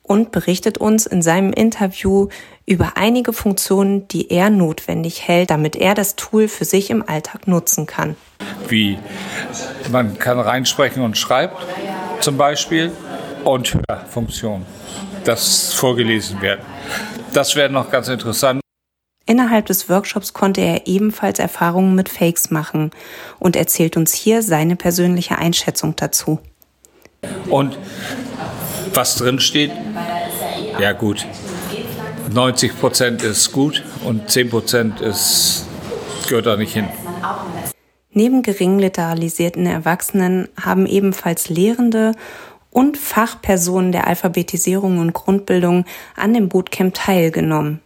und 0.02 0.32
berichtet 0.32 0.78
uns 0.78 1.06
in 1.06 1.22
seinem 1.22 1.54
Interview 1.54 2.28
über 2.66 2.94
einige 2.96 3.34
Funktionen, 3.34 4.08
die 4.08 4.30
er 4.30 4.50
notwendig 4.50 5.28
hält, 5.28 5.52
damit 5.52 5.76
er 5.76 5.96
das 5.96 6.16
Tool 6.16 6.48
für 6.48 6.66
sich 6.66 6.90
im 6.90 7.08
Alltag 7.08 7.48
nutzen 7.48 7.86
kann. 7.86 8.16
Wie 8.74 8.98
man 9.92 10.18
kann 10.18 10.40
reinsprechen 10.40 11.04
und 11.04 11.16
schreibt 11.16 11.64
zum 12.22 12.38
Beispiel 12.38 12.92
und 13.44 13.78
Hörfunktion, 13.88 14.66
das 15.26 15.74
vorgelesen 15.76 16.42
werden. 16.42 16.62
Das 17.34 17.56
wäre 17.56 17.70
noch 17.70 17.92
ganz 17.92 18.08
interessant. 18.08 18.62
Innerhalb 19.28 19.68
des 19.68 19.90
Workshops 19.90 20.34
konnte 20.34 20.62
er 20.62 20.88
ebenfalls 20.88 21.38
Erfahrungen 21.38 21.94
mit 21.94 22.10
Fakes 22.10 22.50
machen 22.50 22.90
und 23.38 23.56
erzählt 23.56 23.96
uns 23.96 24.12
hier 24.12 24.42
seine 24.42 24.76
persönliche 24.76 25.38
Einschätzung 25.38 25.96
dazu. 25.96 26.40
Und 27.52 27.78
was 28.92 29.18
drin 29.18 29.40
steht, 29.40 29.72
ja 30.80 30.94
gut, 30.94 31.28
90 32.34 32.80
Prozent 32.80 33.22
ist 33.22 33.52
gut 33.52 33.84
und 34.04 34.32
10 34.32 34.50
Prozent 34.50 35.00
ist, 35.00 35.68
gehört 36.28 36.48
da 36.48 36.58
nicht 36.58 36.74
hin. 36.74 36.88
Neben 38.14 38.44
gering 38.44 38.80
literalisierten 38.80 39.66
Erwachsenen 39.66 40.48
haben 40.62 40.86
ebenfalls 40.86 41.50
Lehrende 41.50 42.14
und 42.70 42.98
Fachpersonen 42.98 43.92
der 43.92 44.08
Alphabetisierung 44.08 45.00
und 45.00 45.14
Grundbildung 45.14 45.86
an 46.16 46.34
dem 46.34 46.50
Bootcamp 46.50 46.94
teilgenommen. 46.94 47.82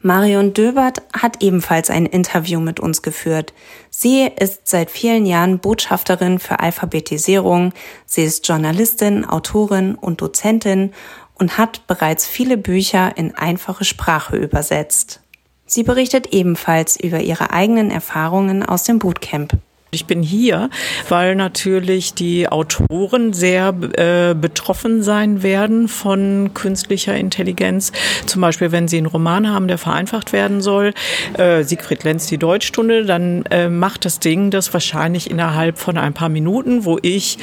Marion 0.00 0.52
Döbert 0.54 1.02
hat 1.12 1.42
ebenfalls 1.42 1.90
ein 1.90 2.06
Interview 2.06 2.60
mit 2.60 2.78
uns 2.78 3.02
geführt. 3.02 3.52
Sie 3.90 4.28
ist 4.38 4.68
seit 4.68 4.90
vielen 4.90 5.26
Jahren 5.26 5.58
Botschafterin 5.58 6.38
für 6.38 6.60
Alphabetisierung. 6.60 7.72
Sie 8.04 8.22
ist 8.22 8.46
Journalistin, 8.46 9.24
Autorin 9.24 9.96
und 9.96 10.20
Dozentin 10.20 10.92
und 11.34 11.58
hat 11.58 11.86
bereits 11.88 12.26
viele 12.26 12.56
Bücher 12.56 13.16
in 13.16 13.34
einfache 13.34 13.84
Sprache 13.84 14.36
übersetzt. 14.36 15.20
Sie 15.66 15.82
berichtet 15.82 16.28
ebenfalls 16.32 16.98
über 16.98 17.20
ihre 17.20 17.50
eigenen 17.50 17.90
Erfahrungen 17.90 18.62
aus 18.62 18.84
dem 18.84 18.98
Bootcamp. 18.98 19.58
Ich 19.96 20.04
bin 20.04 20.22
hier, 20.22 20.68
weil 21.08 21.36
natürlich 21.36 22.12
die 22.12 22.50
Autoren 22.50 23.32
sehr 23.32 23.68
äh, 23.68 24.34
betroffen 24.34 25.02
sein 25.02 25.42
werden 25.42 25.88
von 25.88 26.50
künstlicher 26.52 27.16
Intelligenz. 27.16 27.92
Zum 28.26 28.42
Beispiel, 28.42 28.72
wenn 28.72 28.88
sie 28.88 28.98
einen 28.98 29.06
Roman 29.06 29.50
haben, 29.50 29.68
der 29.68 29.78
vereinfacht 29.78 30.34
werden 30.34 30.60
soll, 30.60 30.92
äh, 31.38 31.62
Siegfried 31.62 32.04
Lenz, 32.04 32.26
die 32.26 32.36
Deutschstunde, 32.36 33.06
dann 33.06 33.46
äh, 33.46 33.70
macht 33.70 34.04
das 34.04 34.20
Ding 34.20 34.50
das 34.50 34.70
wahrscheinlich 34.74 35.30
innerhalb 35.30 35.78
von 35.78 35.96
ein 35.96 36.12
paar 36.12 36.28
Minuten, 36.28 36.84
wo 36.84 36.98
ich 37.00 37.38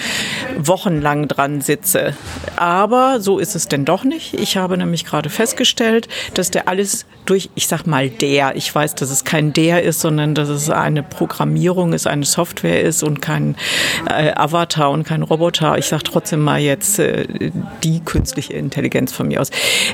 wochenlang 0.56 1.28
dran 1.28 1.60
sitze. 1.60 2.16
Aber 2.56 3.20
so 3.20 3.40
ist 3.40 3.56
es 3.56 3.68
denn 3.68 3.84
doch 3.84 4.04
nicht. 4.04 4.36
Ich 4.36 4.58
habe 4.58 4.78
nämlich 4.78 5.06
gerade 5.06 5.32
festgestellt, 5.32 6.08
dass 6.36 6.52
der 6.52 6.68
alles 6.68 7.08
durch, 7.26 7.50
ich 7.56 7.68
sag 7.68 7.88
mal 7.88 8.12
der, 8.12 8.56
ich 8.56 8.74
weiß, 8.74 8.94
dass 8.94 9.10
es 9.10 9.24
kein 9.24 9.54
der 9.54 9.82
ist, 9.82 10.02
sondern 10.02 10.36
dass 10.36 10.50
es 10.50 10.70
eine 10.70 11.02
Programmierung 11.02 11.94
ist, 11.94 12.06
eine 12.06 12.26
Software 12.26 12.43
ist 12.64 13.04
und 13.04 13.22
kein 13.22 13.56
äh, 14.10 14.34
Avatar 14.36 14.92
und 14.92 15.04
kein 15.04 15.24
Roboter. 15.24 15.78
Ich 15.78 15.86
sage 15.86 16.04
trotzdem 16.04 16.42
mal 16.42 16.60
jetzt 16.60 17.00
äh, 17.00 17.26
die 17.84 18.02
künstliche 18.02 18.54
Intelligenz 18.54 19.12
von 19.12 19.28
mir 19.28 19.42
aus, 19.42 19.50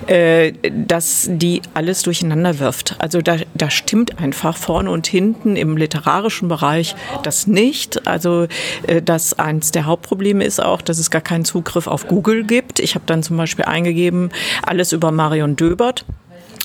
äh, 0.08 0.53
dass 0.72 1.27
die 1.29 1.62
alles 1.74 2.03
durcheinander 2.03 2.60
wirft. 2.60 2.96
Also 3.00 3.22
da, 3.22 3.38
da 3.53 3.70
stimmt 3.70 4.20
einfach 4.20 4.58
vorne 4.58 4.91
und 4.91 5.08
hinten 5.08 5.56
im 5.56 5.77
literarischen 5.77 6.48
Bereich 6.48 6.96
das 7.24 7.48
nicht. 7.48 8.08
Also 8.08 8.48
äh, 8.88 9.01
dass 9.01 9.38
eins 9.38 9.72
der 9.72 9.86
Hauptprobleme 9.86 10.44
ist 10.44 10.62
auch, 10.62 10.82
dass 10.82 11.00
es 11.00 11.10
gar 11.12 11.22
keinen 11.22 11.46
Zugriff 11.46 11.88
auf 11.88 12.08
Google 12.08 12.44
gibt. 12.44 12.79
Ich 12.79 12.96
habe 12.96 13.06
dann 13.06 13.24
zum 13.24 13.38
Beispiel 13.38 13.65
eingegeben, 13.65 14.29
alles 14.65 14.91
über 14.91 15.12
Marion 15.12 15.56
Döbert. 15.56 16.06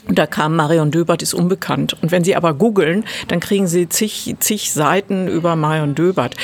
Und 0.06 0.18
da 0.18 0.26
kam 0.26 0.54
Marion 0.56 0.90
Döbert 0.90 1.22
ist 1.22 1.34
unbekannt. 1.34 1.96
Und 2.02 2.12
wenn 2.12 2.24
Sie 2.24 2.36
aber 2.36 2.54
googeln, 2.54 3.04
dann 3.28 3.40
kriegen 3.40 3.66
Sie 3.66 3.88
zig, 3.88 4.36
zig 4.38 4.72
Seiten 4.72 5.28
über 5.28 5.56
Marion 5.56 5.94
Döbert. 5.94 6.34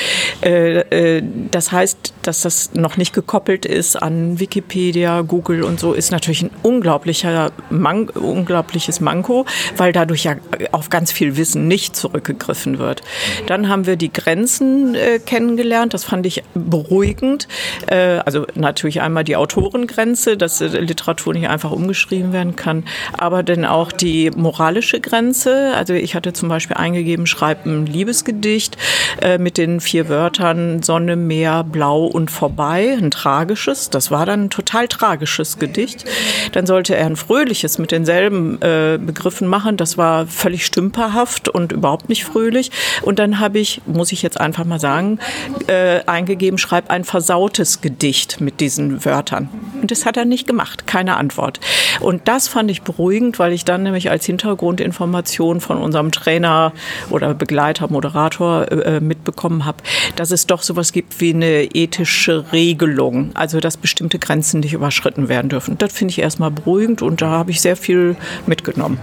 Äh, 0.41 0.79
äh, 1.17 1.23
das 1.51 1.71
heißt, 1.71 2.13
dass 2.23 2.41
das 2.41 2.73
noch 2.73 2.97
nicht 2.97 3.13
gekoppelt 3.13 3.65
ist 3.65 4.01
an 4.01 4.39
Wikipedia, 4.39 5.21
Google 5.21 5.63
und 5.63 5.79
so, 5.79 5.93
ist 5.93 6.11
natürlich 6.11 6.41
ein 6.41 6.51
unglaublicher 6.63 7.51
Man 7.69 8.09
unglaubliches 8.09 8.99
Manko, 8.99 9.45
weil 9.77 9.91
dadurch 9.91 10.23
ja 10.23 10.35
auf 10.71 10.89
ganz 10.89 11.11
viel 11.11 11.37
Wissen 11.37 11.67
nicht 11.67 11.95
zurückgegriffen 11.95 12.79
wird. 12.79 13.01
Dann 13.47 13.69
haben 13.69 13.85
wir 13.85 13.95
die 13.95 14.11
Grenzen 14.11 14.95
äh, 14.95 15.19
kennengelernt. 15.19 15.93
Das 15.93 16.03
fand 16.03 16.25
ich 16.25 16.43
beruhigend. 16.53 17.47
Äh, 17.87 18.19
also 18.25 18.47
natürlich 18.55 19.01
einmal 19.01 19.23
die 19.23 19.35
Autorengrenze, 19.35 20.37
dass 20.37 20.61
äh, 20.61 20.67
Literatur 20.67 21.33
nicht 21.33 21.47
einfach 21.47 21.71
umgeschrieben 21.71 22.33
werden 22.33 22.55
kann, 22.55 22.85
aber 23.17 23.40
dann 23.43 23.65
auch 23.65 23.91
die 23.91 24.31
moralische 24.31 24.99
Grenze. 24.99 25.73
Also 25.75 25.93
ich 25.93 26.15
hatte 26.15 26.33
zum 26.33 26.49
Beispiel 26.49 26.77
eingegeben, 26.77 27.27
schreib 27.27 27.65
ein 27.65 27.85
Liebesgedicht 27.85 28.77
äh, 29.21 29.37
mit 29.37 29.57
den 29.57 29.79
vier 29.79 30.09
Wörtern 30.09 30.83
Sonne, 30.83 31.15
Meer, 31.15 31.63
Blau 31.63 32.05
und 32.05 32.31
vorbei, 32.31 32.97
ein 32.97 33.11
tragisches. 33.11 33.89
Das 33.89 34.11
war 34.11 34.25
dann 34.25 34.45
ein 34.45 34.49
total 34.49 34.87
tragisches 34.87 35.59
Gedicht. 35.59 36.05
Dann 36.51 36.65
sollte 36.65 36.95
er 36.95 37.05
ein 37.05 37.15
fröhliches 37.15 37.77
mit 37.77 37.91
denselben 37.91 38.61
äh, 38.61 38.97
Begriffen 38.97 39.47
machen. 39.47 39.77
Das 39.77 39.97
war 39.97 40.27
völlig 40.27 40.65
stümperhaft 40.65 41.49
und 41.49 41.71
überhaupt 41.71 42.09
nicht 42.09 42.25
fröhlich. 42.25 42.71
Und 43.01 43.19
dann 43.19 43.39
habe 43.39 43.59
ich, 43.59 43.81
muss 43.85 44.11
ich 44.11 44.21
jetzt 44.21 44.39
einfach 44.39 44.65
mal 44.65 44.79
sagen, 44.79 45.19
äh, 45.67 46.01
eingegeben, 46.05 46.57
schreib 46.57 46.89
ein 46.89 47.03
versautes 47.03 47.81
Gedicht 47.81 48.41
mit 48.41 48.59
diesen 48.59 49.05
Wörtern. 49.05 49.49
Und 49.81 49.91
das 49.91 50.05
hat 50.05 50.17
er 50.17 50.25
nicht 50.25 50.47
gemacht, 50.47 50.87
keine 50.87 51.17
Antwort. 51.17 51.59
Und 51.99 52.27
das 52.27 52.47
fand 52.47 52.71
ich 52.71 52.81
beruhigend, 52.81 53.30
weil 53.39 53.53
ich 53.53 53.65
dann 53.65 53.83
nämlich 53.83 54.09
als 54.09 54.25
Hintergrundinformation 54.25 55.61
von 55.61 55.77
unserem 55.77 56.11
Trainer 56.11 56.73
oder 57.09 57.33
Begleiter, 57.33 57.89
Moderator 57.89 58.71
äh, 58.71 58.99
mitbekommen 58.99 59.65
habe, 59.65 59.77
dass 60.15 60.31
es 60.31 60.47
doch 60.47 60.61
sowas 60.61 60.91
gibt 60.91 61.19
wie 61.19 61.33
eine 61.33 61.63
ethische 61.63 62.51
Regelung, 62.51 63.31
also 63.33 63.59
dass 63.59 63.77
bestimmte 63.77 64.19
Grenzen 64.19 64.61
nicht 64.61 64.73
überschritten 64.73 65.29
werden 65.29 65.49
dürfen. 65.49 65.77
Das 65.77 65.93
finde 65.93 66.11
ich 66.11 66.19
erstmal 66.19 66.51
beruhigend 66.51 67.01
und 67.01 67.21
da 67.21 67.29
habe 67.29 67.51
ich 67.51 67.61
sehr 67.61 67.75
viel 67.75 68.15
mitgenommen. 68.45 68.99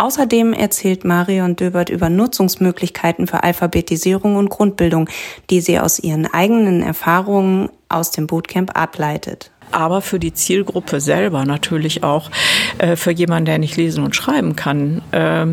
Außerdem 0.00 0.52
erzählt 0.52 1.04
Marion 1.04 1.56
Döbert 1.56 1.90
über 1.90 2.08
Nutzungsmöglichkeiten 2.08 3.26
für 3.26 3.42
Alphabetisierung 3.42 4.36
und 4.36 4.48
Grundbildung, 4.48 5.08
die 5.50 5.60
sie 5.60 5.80
aus 5.80 5.98
ihren 5.98 6.32
eigenen 6.32 6.82
Erfahrungen 6.82 7.68
aus 7.88 8.12
dem 8.12 8.28
Bootcamp 8.28 8.78
ableitet 8.78 9.50
aber 9.72 10.02
für 10.02 10.18
die 10.18 10.32
Zielgruppe 10.32 11.00
selber 11.00 11.44
natürlich 11.44 12.02
auch, 12.02 12.30
äh, 12.78 12.96
für 12.96 13.10
jemanden, 13.10 13.46
der 13.46 13.58
nicht 13.58 13.76
lesen 13.76 14.04
und 14.04 14.16
schreiben 14.16 14.56
kann, 14.56 15.02
äh, 15.12 15.46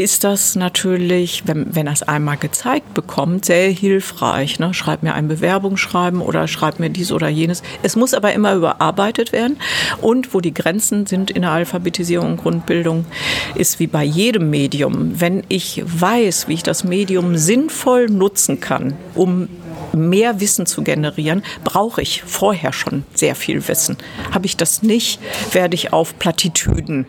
ist 0.00 0.24
das 0.24 0.56
natürlich, 0.56 1.42
wenn, 1.46 1.74
wenn 1.74 1.86
er 1.86 1.92
es 1.92 2.02
einmal 2.02 2.36
gezeigt 2.36 2.94
bekommt, 2.94 3.44
sehr 3.44 3.70
hilfreich. 3.70 4.58
Ne? 4.58 4.74
Schreib 4.74 5.02
mir 5.02 5.14
ein 5.14 5.28
Bewerbungsschreiben 5.28 6.20
oder 6.20 6.48
schreib 6.48 6.78
mir 6.78 6.90
dies 6.90 7.12
oder 7.12 7.28
jenes. 7.28 7.62
Es 7.82 7.96
muss 7.96 8.14
aber 8.14 8.32
immer 8.32 8.54
überarbeitet 8.54 9.32
werden. 9.32 9.56
Und 10.00 10.34
wo 10.34 10.40
die 10.40 10.54
Grenzen 10.54 11.06
sind 11.06 11.30
in 11.30 11.42
der 11.42 11.52
Alphabetisierung 11.52 12.32
und 12.32 12.36
Grundbildung, 12.38 13.06
ist 13.54 13.80
wie 13.80 13.86
bei 13.86 14.04
jedem 14.04 14.50
Medium. 14.50 15.20
Wenn 15.20 15.42
ich 15.48 15.82
weiß, 15.84 16.48
wie 16.48 16.54
ich 16.54 16.62
das 16.62 16.84
Medium 16.84 17.36
sinnvoll 17.36 18.06
nutzen 18.06 18.60
kann, 18.60 18.94
um 19.14 19.48
mehr 19.96 20.40
Wissen 20.40 20.66
zu 20.66 20.82
generieren, 20.82 21.42
brauche 21.64 22.02
ich 22.02 22.22
vorher 22.22 22.72
schon 22.72 23.04
sehr 23.14 23.34
viel 23.34 23.66
Wissen. 23.68 23.96
Habe 24.32 24.46
ich 24.46 24.56
das 24.56 24.82
nicht, 24.82 25.20
werde 25.52 25.74
ich 25.74 25.92
auf 25.92 26.18
Plattitüden 26.18 27.06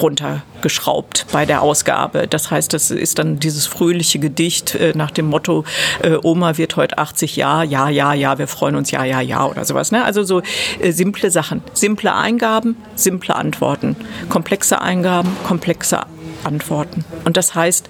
runtergeschraubt 0.00 1.26
bei 1.32 1.46
der 1.46 1.62
Ausgabe. 1.62 2.26
Das 2.28 2.50
heißt, 2.50 2.72
das 2.72 2.90
ist 2.90 3.18
dann 3.18 3.38
dieses 3.38 3.66
fröhliche 3.66 4.18
Gedicht 4.18 4.74
äh, 4.74 4.92
nach 4.94 5.10
dem 5.10 5.26
Motto, 5.26 5.64
äh, 6.02 6.16
Oma 6.22 6.58
wird 6.58 6.76
heute 6.76 6.98
80 6.98 7.36
Jahre, 7.36 7.64
ja, 7.64 7.88
ja, 7.88 8.12
ja, 8.14 8.38
wir 8.38 8.46
freuen 8.46 8.76
uns, 8.76 8.90
ja, 8.90 9.04
ja, 9.04 9.20
ja 9.20 9.46
oder 9.46 9.64
sowas. 9.64 9.92
Ne? 9.92 10.04
Also 10.04 10.22
so 10.22 10.42
äh, 10.80 10.92
simple 10.92 11.30
Sachen, 11.30 11.62
simple 11.72 12.14
Eingaben, 12.14 12.76
simple 12.94 13.34
Antworten, 13.34 13.96
komplexe 14.28 14.80
Eingaben, 14.80 15.30
komplexe 15.44 16.00
antworten. 16.46 17.04
Und 17.24 17.36
das 17.36 17.54
heißt, 17.54 17.88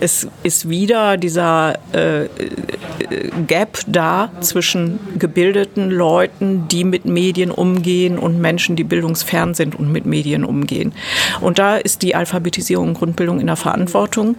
es 0.00 0.26
ist 0.42 0.68
wieder 0.68 1.16
dieser 1.16 1.78
äh, 1.92 2.24
äh, 2.24 2.28
Gap 3.46 3.78
da 3.86 4.30
zwischen 4.40 4.98
gebildeten 5.18 5.90
Leuten, 5.90 6.66
die 6.68 6.84
mit 6.84 7.04
Medien 7.04 7.50
umgehen 7.50 8.18
und 8.18 8.40
Menschen, 8.40 8.74
die 8.76 8.84
bildungsfern 8.84 9.54
sind 9.54 9.78
und 9.78 9.92
mit 9.92 10.06
Medien 10.06 10.44
umgehen. 10.44 10.92
Und 11.40 11.58
da 11.58 11.76
ist 11.76 12.02
die 12.02 12.14
Alphabetisierung 12.14 12.88
und 12.88 12.94
Grundbildung 12.94 13.40
in 13.40 13.46
der 13.46 13.56
Verantwortung, 13.56 14.36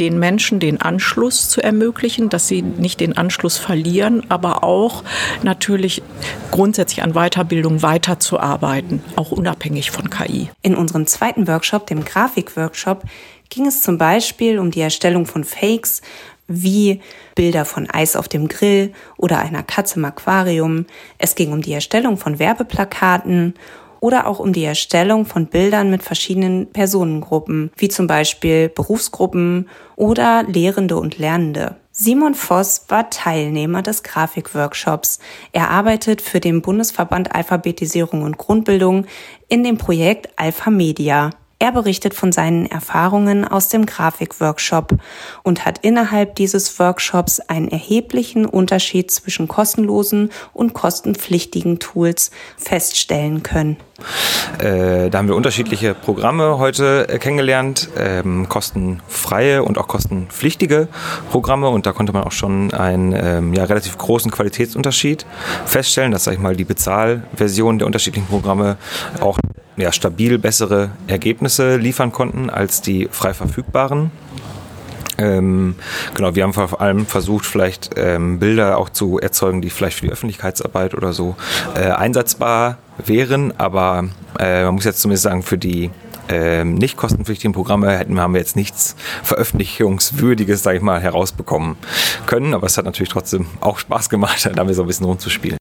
den 0.00 0.18
Menschen 0.18 0.58
den 0.58 0.80
Anschluss 0.80 1.48
zu 1.50 1.62
ermöglichen, 1.62 2.30
dass 2.30 2.48
sie 2.48 2.62
nicht 2.62 3.00
den 3.00 3.16
Anschluss 3.16 3.58
verlieren, 3.58 4.24
aber 4.30 4.64
auch 4.64 5.04
natürlich 5.42 6.02
grundsätzlich 6.50 7.02
an 7.02 7.12
Weiterbildung 7.12 7.82
weiterzuarbeiten, 7.82 9.02
auch 9.16 9.30
unabhängig 9.30 9.90
von 9.90 10.08
KI. 10.08 10.50
In 10.62 10.74
unserem 10.74 11.06
zweiten 11.06 11.46
Workshop, 11.46 11.86
dem 11.86 12.04
Grafikworkshop, 12.04 13.04
ging 13.50 13.66
es 13.66 13.82
zum 13.82 13.98
Beispiel 13.98 14.58
um 14.58 14.70
die 14.70 14.80
Erstellung 14.80 15.26
von 15.26 15.44
Fakes, 15.44 16.00
wie 16.48 17.00
Bilder 17.34 17.64
von 17.64 17.88
Eis 17.88 18.16
auf 18.16 18.26
dem 18.26 18.48
Grill 18.48 18.92
oder 19.16 19.38
einer 19.38 19.62
Katze 19.62 19.98
im 19.98 20.04
Aquarium. 20.04 20.86
Es 21.18 21.36
ging 21.36 21.52
um 21.52 21.62
die 21.62 21.72
Erstellung 21.72 22.16
von 22.16 22.38
Werbeplakaten 22.38 23.54
oder 24.00 24.26
auch 24.26 24.38
um 24.40 24.52
die 24.52 24.64
Erstellung 24.64 25.26
von 25.26 25.46
Bildern 25.46 25.90
mit 25.90 26.02
verschiedenen 26.02 26.66
Personengruppen, 26.72 27.70
wie 27.76 27.88
zum 27.88 28.06
Beispiel 28.06 28.68
Berufsgruppen 28.68 29.68
oder 29.96 30.44
Lehrende 30.44 30.96
und 30.96 31.18
Lernende. 31.18 31.76
Simon 31.92 32.34
Voss 32.34 32.86
war 32.88 33.10
Teilnehmer 33.10 33.82
des 33.82 34.02
Grafikworkshops. 34.02 35.18
Er 35.52 35.70
arbeitet 35.70 36.22
für 36.22 36.40
den 36.40 36.62
Bundesverband 36.62 37.34
Alphabetisierung 37.34 38.22
und 38.22 38.38
Grundbildung 38.38 39.06
in 39.48 39.64
dem 39.64 39.76
Projekt 39.76 40.30
Alpha 40.36 40.70
Media. 40.70 41.30
Er 41.62 41.72
berichtet 41.72 42.14
von 42.14 42.32
seinen 42.32 42.64
Erfahrungen 42.64 43.46
aus 43.46 43.68
dem 43.68 43.84
Grafikworkshop 43.84 44.94
und 45.42 45.66
hat 45.66 45.76
innerhalb 45.82 46.34
dieses 46.36 46.78
Workshops 46.78 47.38
einen 47.38 47.68
erheblichen 47.68 48.46
Unterschied 48.46 49.10
zwischen 49.10 49.46
kostenlosen 49.46 50.30
und 50.54 50.72
kostenpflichtigen 50.72 51.78
Tools 51.78 52.30
feststellen 52.56 53.42
können. 53.42 53.76
Äh, 54.58 55.10
da 55.10 55.18
haben 55.18 55.28
wir 55.28 55.36
unterschiedliche 55.36 55.92
Programme 55.92 56.56
heute 56.56 57.06
äh, 57.10 57.18
kennengelernt, 57.18 57.90
ähm, 57.94 58.48
kostenfreie 58.48 59.62
und 59.62 59.76
auch 59.76 59.86
kostenpflichtige 59.86 60.88
Programme 61.30 61.68
und 61.68 61.84
da 61.84 61.92
konnte 61.92 62.14
man 62.14 62.24
auch 62.24 62.32
schon 62.32 62.72
einen 62.72 63.12
ähm, 63.12 63.52
ja, 63.52 63.64
relativ 63.64 63.98
großen 63.98 64.30
Qualitätsunterschied 64.30 65.26
feststellen, 65.66 66.10
dass 66.10 66.24
sag 66.24 66.32
ich 66.32 66.40
mal 66.40 66.56
die 66.56 66.64
Bezahlversion 66.64 67.78
der 67.78 67.86
unterschiedlichen 67.86 68.28
Programme 68.28 68.78
auch 69.20 69.38
ja, 69.80 69.92
stabil 69.92 70.38
bessere 70.38 70.90
Ergebnisse 71.06 71.76
liefern 71.76 72.12
konnten 72.12 72.50
als 72.50 72.82
die 72.82 73.08
frei 73.10 73.34
verfügbaren. 73.34 74.10
Ähm, 75.20 75.74
genau, 76.14 76.34
wir 76.34 76.44
haben 76.44 76.54
vor 76.54 76.80
allem 76.80 77.04
versucht, 77.04 77.44
vielleicht 77.44 77.90
ähm, 77.96 78.38
Bilder 78.38 78.78
auch 78.78 78.88
zu 78.88 79.18
erzeugen, 79.18 79.60
die 79.60 79.68
vielleicht 79.68 79.98
für 79.98 80.06
die 80.06 80.12
Öffentlichkeitsarbeit 80.12 80.94
oder 80.94 81.12
so 81.12 81.36
äh, 81.74 81.90
einsetzbar 81.90 82.78
wären. 83.04 83.52
Aber 83.58 84.08
äh, 84.38 84.64
man 84.64 84.76
muss 84.76 84.84
jetzt 84.84 85.02
zumindest 85.02 85.24
sagen, 85.24 85.42
für 85.42 85.58
die 85.58 85.90
ähm, 86.30 86.74
nicht 86.74 86.96
kostenpflichtigen 86.96 87.52
Programme 87.52 87.90
hätten, 87.96 88.18
haben 88.18 88.32
wir 88.32 88.40
jetzt 88.40 88.56
nichts 88.56 88.96
Veröffentlichungswürdiges, 89.22 90.62
sage 90.62 90.78
ich 90.78 90.82
mal, 90.82 91.00
herausbekommen 91.00 91.76
können. 92.26 92.54
Aber 92.54 92.66
es 92.66 92.78
hat 92.78 92.86
natürlich 92.86 93.10
trotzdem 93.10 93.46
auch 93.60 93.78
Spaß 93.78 94.08
gemacht, 94.08 94.50
damit 94.56 94.74
so 94.74 94.82
ein 94.82 94.86
bisschen 94.86 95.06
rumzuspielen. 95.06 95.59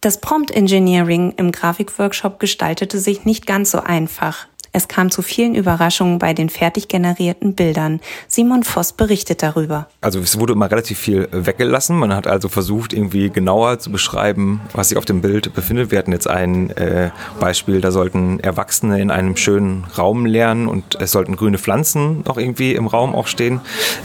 Das 0.00 0.18
Prompt 0.18 0.50
Engineering 0.50 1.34
im 1.36 1.52
Grafikworkshop 1.52 2.40
gestaltete 2.40 2.98
sich 2.98 3.26
nicht 3.26 3.46
ganz 3.46 3.70
so 3.70 3.80
einfach. 3.80 4.46
Es 4.72 4.86
kam 4.86 5.10
zu 5.10 5.22
vielen 5.22 5.56
Überraschungen 5.56 6.18
bei 6.20 6.32
den 6.32 6.48
fertig 6.48 6.86
generierten 6.86 7.54
Bildern. 7.54 8.00
Simon 8.28 8.62
Voss 8.62 8.92
berichtet 8.92 9.42
darüber. 9.42 9.88
Also 10.00 10.20
es 10.20 10.38
wurde 10.38 10.52
immer 10.52 10.70
relativ 10.70 10.98
viel 10.98 11.28
weggelassen. 11.32 11.98
Man 11.98 12.14
hat 12.14 12.28
also 12.28 12.48
versucht, 12.48 12.92
irgendwie 12.92 13.30
genauer 13.30 13.80
zu 13.80 13.90
beschreiben, 13.90 14.60
was 14.72 14.90
sich 14.90 14.98
auf 14.98 15.04
dem 15.04 15.22
Bild 15.22 15.54
befindet. 15.54 15.90
Wir 15.90 15.98
hatten 15.98 16.12
jetzt 16.12 16.28
ein 16.28 16.70
äh, 16.76 17.10
Beispiel, 17.40 17.80
da 17.80 17.90
sollten 17.90 18.38
Erwachsene 18.38 19.00
in 19.00 19.10
einem 19.10 19.36
schönen 19.36 19.84
Raum 19.98 20.24
lernen 20.24 20.68
und 20.68 20.96
es 21.00 21.10
sollten 21.10 21.34
grüne 21.34 21.58
Pflanzen 21.58 22.22
noch 22.26 22.38
irgendwie 22.38 22.74
im 22.74 22.86
Raum 22.86 23.14
auch 23.16 23.26
stehen. 23.26 23.60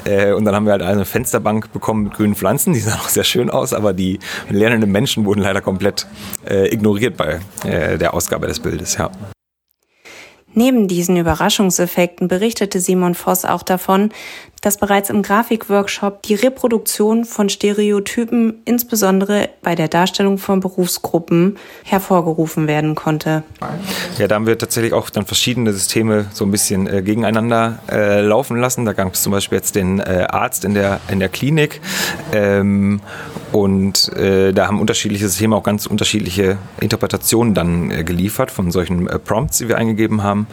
Äh, 0.05 0.33
und 0.33 0.45
dann 0.45 0.55
haben 0.55 0.65
wir 0.65 0.71
halt 0.71 0.81
eine 0.81 1.05
Fensterbank 1.05 1.73
bekommen 1.73 2.05
mit 2.05 2.13
grünen 2.15 2.35
Pflanzen. 2.35 2.73
Die 2.73 2.79
sahen 2.81 2.99
auch 2.99 3.09
sehr 3.09 3.23
schön 3.23 3.51
aus, 3.51 3.71
aber 3.73 3.93
die 3.93 4.19
lernenden 4.49 4.91
Menschen 4.91 5.25
wurden 5.25 5.41
leider 5.41 5.61
komplett 5.61 6.07
äh, 6.49 6.73
ignoriert 6.73 7.17
bei 7.17 7.39
äh, 7.63 7.99
der 7.99 8.15
Ausgabe 8.15 8.47
des 8.47 8.59
Bildes. 8.59 8.97
Ja. 8.97 9.11
Neben 10.55 10.87
diesen 10.87 11.17
Überraschungseffekten 11.17 12.27
berichtete 12.29 12.79
Simon 12.79 13.13
Voss 13.13 13.43
auch 13.45 13.61
davon, 13.61 14.11
dass 14.65 14.77
bereits 14.77 15.11
im 15.11 15.21
Grafikworkshop 15.21 16.23
die 16.23 16.33
Reproduktion 16.33 17.23
von 17.23 17.49
Stereotypen, 17.49 18.63
insbesondere 18.65 19.49
bei 19.61 19.75
der 19.75 19.87
Darstellung 19.87 20.39
von 20.39 20.59
Berufsgruppen, 20.59 21.57
hervorgerufen 21.83 22.65
werden 22.65 22.95
konnte. 22.95 23.43
Ja, 24.17 24.27
da 24.27 24.33
haben 24.33 24.47
wir 24.47 24.57
tatsächlich 24.57 24.93
auch 24.93 25.11
dann 25.11 25.27
verschiedene 25.27 25.71
Systeme 25.71 26.25
so 26.33 26.45
ein 26.45 26.51
bisschen 26.51 26.87
äh, 26.87 27.03
gegeneinander 27.03 27.77
äh, 27.91 28.21
laufen 28.21 28.57
lassen. 28.57 28.85
Da 28.85 28.93
gab 28.93 29.13
es 29.13 29.21
zum 29.21 29.33
Beispiel 29.33 29.59
jetzt 29.59 29.75
den 29.75 29.99
äh, 29.99 30.25
Arzt 30.31 30.65
in 30.65 30.73
der, 30.73 30.99
in 31.09 31.19
der 31.19 31.29
Klinik 31.29 31.79
ähm, 32.33 33.01
und 33.51 34.11
äh, 34.13 34.51
da 34.51 34.67
haben 34.67 34.81
unterschiedliche 34.81 35.29
Systeme 35.29 35.55
auch 35.55 35.63
ganz 35.63 35.85
unterschiedliche 35.85 36.57
Interpretationen 36.81 37.53
dann 37.53 37.91
äh, 37.91 38.03
geliefert 38.03 38.49
von 38.49 38.71
solchen 38.71 39.07
äh, 39.07 39.19
Prompts, 39.19 39.59
die 39.59 39.69
wir 39.69 39.77
eingegeben 39.77 40.23
haben. 40.23 40.47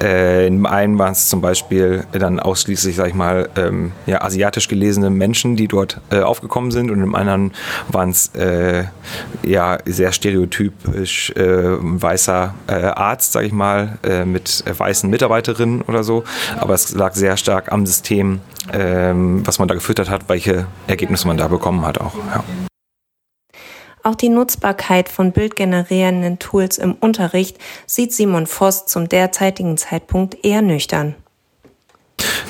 In 0.00 0.66
einem 0.66 0.98
waren 0.98 1.12
es 1.12 1.28
zum 1.28 1.40
Beispiel 1.40 2.04
dann 2.12 2.40
ausschließlich, 2.40 2.96
sag 2.96 3.08
ich 3.08 3.14
mal, 3.14 3.48
ähm, 3.56 3.92
ja, 4.06 4.22
asiatisch 4.22 4.68
gelesene 4.68 5.10
Menschen, 5.10 5.56
die 5.56 5.68
dort 5.68 6.00
äh, 6.10 6.20
aufgekommen 6.20 6.70
sind 6.70 6.90
und 6.90 7.02
im 7.02 7.14
anderen 7.14 7.52
waren 7.88 8.10
es 8.10 8.34
äh, 8.34 8.84
ja 9.42 9.78
sehr 9.84 10.12
stereotypisch 10.12 11.32
weißer 11.34 12.54
Arzt, 12.66 13.32
sag 13.32 13.44
ich 13.44 13.52
mal, 13.52 13.98
mit 14.24 14.64
weißen 14.66 15.08
Mitarbeiterinnen 15.08 15.82
oder 15.82 16.04
so. 16.04 16.24
Aber 16.58 16.74
es 16.74 16.94
lag 16.94 17.14
sehr 17.14 17.36
stark 17.36 17.72
am 17.72 17.86
System, 17.86 18.40
ähm, 18.72 19.46
was 19.46 19.58
man 19.58 19.68
da 19.68 19.74
gefüttert 19.74 20.08
hat, 20.10 20.28
welche 20.28 20.66
Ergebnisse 20.86 21.26
man 21.26 21.36
da 21.36 21.48
bekommen 21.48 21.84
hat 21.84 22.00
auch. 22.00 22.14
Ja. 22.14 22.44
Auch 24.02 24.14
die 24.14 24.28
Nutzbarkeit 24.28 25.08
von 25.08 25.32
bildgenerierenden 25.32 26.38
Tools 26.38 26.76
im 26.76 26.92
Unterricht 26.92 27.56
sieht 27.86 28.12
Simon 28.12 28.46
Voss 28.46 28.84
zum 28.84 29.08
derzeitigen 29.08 29.78
Zeitpunkt 29.78 30.44
eher 30.44 30.60
nüchtern. 30.60 31.14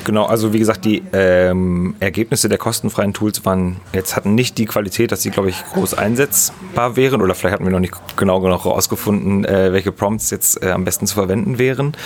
Genau, 0.04 0.26
also 0.26 0.52
wie 0.52 0.58
gesagt, 0.58 0.84
die 0.84 1.02
ähm, 1.14 1.96
Ergebnisse 1.98 2.50
der 2.50 2.58
kostenfreien 2.58 3.14
Tools 3.14 3.44
waren 3.46 3.76
jetzt 3.94 4.16
hatten 4.16 4.34
nicht 4.34 4.58
die 4.58 4.66
Qualität, 4.66 5.12
dass 5.12 5.22
sie, 5.22 5.30
glaube 5.30 5.48
ich, 5.48 5.64
groß 5.72 5.94
einsetzbar 5.94 6.96
wären 6.96 7.22
oder 7.22 7.34
vielleicht 7.34 7.54
hatten 7.54 7.64
wir 7.64 7.72
noch 7.72 7.80
nicht 7.80 7.94
genau 8.16 8.40
genug 8.40 8.64
herausgefunden, 8.64 9.46
äh, 9.46 9.72
welche 9.72 9.92
Prompts 9.92 10.30
jetzt 10.30 10.62
äh, 10.62 10.72
am 10.72 10.84
besten 10.84 11.06
zu 11.06 11.14
verwenden 11.14 11.58
wären. 11.58 11.96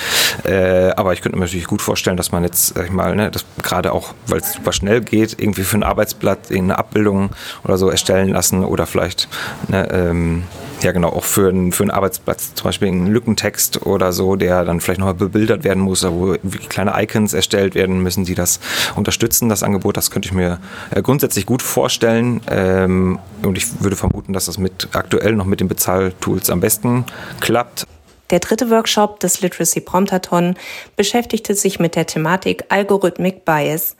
Äh, 0.44 0.90
aber 0.90 1.12
ich 1.12 1.22
könnte 1.22 1.36
mir 1.36 1.44
natürlich 1.44 1.66
gut 1.66 1.82
vorstellen, 1.82 2.16
dass 2.16 2.30
man 2.30 2.44
jetzt, 2.44 2.74
sag 2.74 2.84
ich 2.84 2.92
mal, 2.92 3.16
ne, 3.16 3.32
das 3.32 3.44
gerade 3.62 3.92
auch, 3.92 4.14
weil 4.28 4.38
es 4.38 4.52
super 4.52 4.72
schnell 4.72 5.00
geht, 5.00 5.36
irgendwie 5.38 5.64
für 5.64 5.76
ein 5.76 5.82
Arbeitsblatt 5.82 6.52
eine 6.52 6.78
Abbildung 6.78 7.30
oder 7.64 7.78
so 7.78 7.90
erstellen 7.90 8.28
lassen 8.28 8.64
oder 8.64 8.86
vielleicht 8.86 9.28
ne, 9.68 9.88
ähm, 9.90 10.44
ja, 10.82 10.92
genau, 10.92 11.08
auch 11.08 11.24
für, 11.24 11.50
ein, 11.50 11.72
für 11.72 11.82
einen 11.82 11.90
Arbeitsplatz, 11.90 12.54
zum 12.54 12.64
Beispiel 12.64 12.88
einen 12.88 13.08
Lückentext 13.08 13.84
oder 13.86 14.12
so, 14.12 14.36
der 14.36 14.64
dann 14.64 14.80
vielleicht 14.80 15.00
nochmal 15.00 15.14
bebildert 15.14 15.64
werden 15.64 15.82
muss, 15.82 16.04
wo 16.04 16.36
kleine 16.68 16.94
Icons 17.02 17.34
erstellt 17.34 17.74
werden 17.74 18.02
müssen, 18.02 18.24
die 18.24 18.34
das 18.34 18.60
unterstützen, 18.94 19.48
das 19.48 19.62
Angebot. 19.62 19.96
Das 19.96 20.10
könnte 20.10 20.28
ich 20.28 20.32
mir 20.32 20.60
äh, 20.90 21.02
grundsätzlich 21.02 21.46
gut 21.46 21.62
vorstellen. 21.62 22.40
Ähm, 22.50 23.18
und 23.42 23.58
ich 23.58 23.82
würde 23.82 23.96
vermuten, 23.96 24.32
dass 24.32 24.46
das 24.46 24.58
mit 24.58 24.88
aktuell 24.92 25.34
noch 25.34 25.46
mit 25.46 25.60
den 25.60 25.68
Bezahltools 25.68 26.50
am 26.50 26.60
besten 26.60 27.04
klappt. 27.40 27.86
Der 28.30 28.40
dritte 28.40 28.70
Workshop 28.70 29.20
des 29.20 29.40
Literacy 29.40 29.80
Promptathon 29.80 30.56
beschäftigte 30.96 31.54
sich 31.54 31.80
mit 31.80 31.96
der 31.96 32.06
Thematik 32.06 32.64
Algorithmic 32.68 33.44
Bias. 33.44 33.96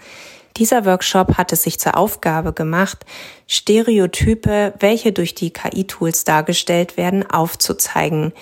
Dieser 0.56 0.84
Workshop 0.84 1.36
hat 1.36 1.52
es 1.52 1.62
sich 1.62 1.78
zur 1.78 1.96
Aufgabe 1.96 2.52
gemacht, 2.52 3.04
Stereotype, 3.46 4.74
welche 4.80 5.12
durch 5.12 5.34
die 5.34 5.50
KI-Tools 5.52 6.24
dargestellt 6.24 6.96
werden, 6.96 7.28
aufzuzeigen. 7.30 8.32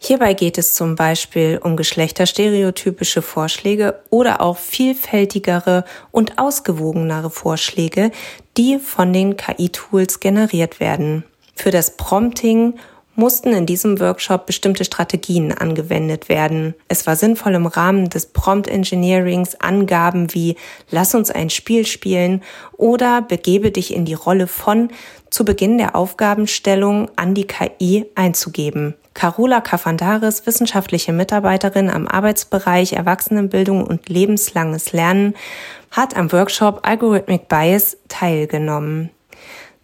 Hierbei 0.00 0.32
geht 0.32 0.58
es 0.58 0.74
zum 0.74 0.94
Beispiel 0.94 1.60
um 1.62 1.76
geschlechterstereotypische 1.76 3.20
Vorschläge 3.20 4.00
oder 4.10 4.40
auch 4.40 4.56
vielfältigere 4.56 5.84
und 6.12 6.38
ausgewogenere 6.38 7.30
Vorschläge, 7.30 8.12
die 8.56 8.78
von 8.78 9.12
den 9.12 9.36
KI-Tools 9.36 10.20
generiert 10.20 10.78
werden. 10.78 11.24
Für 11.56 11.72
das 11.72 11.96
Prompting 11.96 12.78
mussten 13.18 13.52
in 13.52 13.66
diesem 13.66 13.98
Workshop 13.98 14.46
bestimmte 14.46 14.84
Strategien 14.84 15.52
angewendet 15.52 16.28
werden. 16.28 16.74
Es 16.86 17.06
war 17.06 17.16
sinnvoll 17.16 17.54
im 17.54 17.66
Rahmen 17.66 18.08
des 18.08 18.26
Prompt 18.26 18.68
Engineerings 18.68 19.56
Angaben 19.56 20.32
wie 20.32 20.56
Lass 20.90 21.14
uns 21.14 21.30
ein 21.30 21.50
Spiel 21.50 21.84
spielen 21.84 22.42
oder 22.76 23.20
begebe 23.20 23.72
dich 23.72 23.92
in 23.92 24.04
die 24.04 24.14
Rolle 24.14 24.46
von 24.46 24.90
zu 25.30 25.44
Beginn 25.44 25.78
der 25.78 25.96
Aufgabenstellung 25.96 27.10
an 27.16 27.34
die 27.34 27.46
KI 27.46 28.06
einzugeben. 28.14 28.94
Carola 29.14 29.60
Kafandaris, 29.60 30.46
wissenschaftliche 30.46 31.12
Mitarbeiterin 31.12 31.90
am 31.90 32.06
Arbeitsbereich 32.06 32.92
Erwachsenenbildung 32.92 33.84
und 33.84 34.08
lebenslanges 34.08 34.92
Lernen, 34.92 35.34
hat 35.90 36.16
am 36.16 36.30
Workshop 36.30 36.86
Algorithmic 36.86 37.48
Bias 37.48 37.96
teilgenommen. 38.06 39.10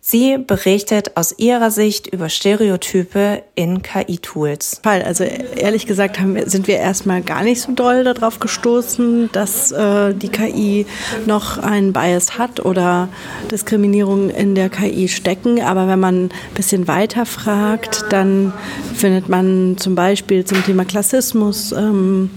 Sie 0.07 0.37
berichtet 0.37 1.17
aus 1.17 1.35
ihrer 1.39 1.71
Sicht 1.71 2.09
über 2.09 2.29
Stereotype 2.29 3.43
in 3.55 3.81
KI-Tools. 3.81 4.83
Also 4.85 5.25
ehrlich 5.25 5.87
gesagt 5.87 6.21
haben, 6.21 6.37
sind 6.47 6.69
wir 6.69 6.77
erstmal 6.77 7.23
gar 7.23 7.43
nicht 7.43 7.63
so 7.63 7.73
doll 7.73 8.05
darauf 8.05 8.39
gestoßen, 8.39 9.31
dass 9.33 9.73
äh, 9.73 10.13
die 10.13 10.29
KI 10.29 10.85
noch 11.25 11.57
einen 11.57 11.95
Bias 11.95 12.37
hat 12.37 12.63
oder 12.63 13.09
Diskriminierung 13.51 14.29
in 14.29 14.55
der 14.55 14.69
KI 14.69 15.09
stecken. 15.09 15.63
Aber 15.63 15.89
wenn 15.89 16.01
man 16.01 16.25
ein 16.25 16.31
bisschen 16.55 16.87
weiter 16.87 17.25
fragt, 17.25 18.05
dann 18.11 18.53
findet 18.95 19.31
man 19.31 19.79
zum 19.79 19.95
Beispiel 19.95 20.45
zum 20.45 20.63
Thema 20.67 20.85
Klassismus 20.85 21.73
ähm, 21.73 22.29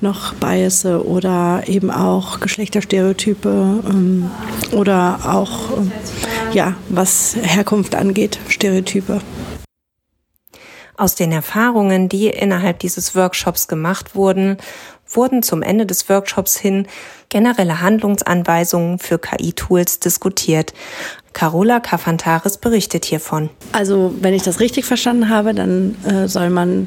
noch 0.00 0.34
Biasse 0.34 1.06
oder 1.06 1.64
eben 1.66 1.90
auch 1.90 2.40
Geschlechterstereotype 2.40 3.82
ähm, 3.88 4.30
oder 4.72 5.20
auch, 5.24 5.76
ähm, 5.76 5.92
ja, 6.52 6.74
was 7.10 7.34
Herkunft 7.42 7.96
angeht, 7.96 8.38
Stereotype. 8.46 9.20
Aus 10.96 11.16
den 11.16 11.32
Erfahrungen, 11.32 12.08
die 12.08 12.28
innerhalb 12.28 12.78
dieses 12.78 13.16
Workshops 13.16 13.66
gemacht 13.66 14.14
wurden, 14.14 14.58
wurden 15.08 15.42
zum 15.42 15.62
Ende 15.62 15.86
des 15.86 16.08
Workshops 16.08 16.56
hin 16.56 16.86
generelle 17.28 17.80
Handlungsanweisungen 17.80 19.00
für 19.00 19.18
KI-Tools 19.18 19.98
diskutiert. 19.98 20.72
Carola 21.32 21.80
Kafantaris 21.80 22.58
berichtet 22.58 23.04
hiervon. 23.06 23.50
Also, 23.72 24.14
wenn 24.20 24.34
ich 24.34 24.44
das 24.44 24.60
richtig 24.60 24.84
verstanden 24.84 25.30
habe, 25.30 25.52
dann 25.52 25.96
äh, 26.04 26.28
soll 26.28 26.50
man 26.50 26.86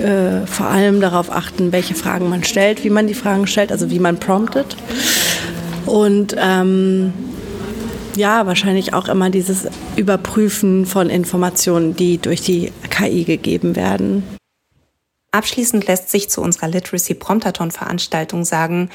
äh, 0.00 0.46
vor 0.46 0.66
allem 0.66 1.00
darauf 1.00 1.32
achten, 1.32 1.72
welche 1.72 1.96
Fragen 1.96 2.28
man 2.28 2.44
stellt, 2.44 2.84
wie 2.84 2.90
man 2.90 3.08
die 3.08 3.14
Fragen 3.14 3.48
stellt, 3.48 3.72
also 3.72 3.90
wie 3.90 3.98
man 3.98 4.20
promptet. 4.20 4.76
Und 5.84 6.36
ähm, 6.38 7.12
ja, 8.18 8.46
wahrscheinlich 8.46 8.92
auch 8.92 9.08
immer 9.08 9.30
dieses 9.30 9.68
Überprüfen 9.96 10.84
von 10.84 11.08
Informationen, 11.08 11.96
die 11.96 12.18
durch 12.18 12.42
die 12.42 12.72
KI 12.90 13.24
gegeben 13.24 13.76
werden. 13.76 14.22
Abschließend 15.30 15.86
lässt 15.86 16.10
sich 16.10 16.28
zu 16.28 16.40
unserer 16.40 16.68
Literacy 16.68 17.14
Promptathon 17.14 17.70
Veranstaltung 17.70 18.44
sagen, 18.44 18.90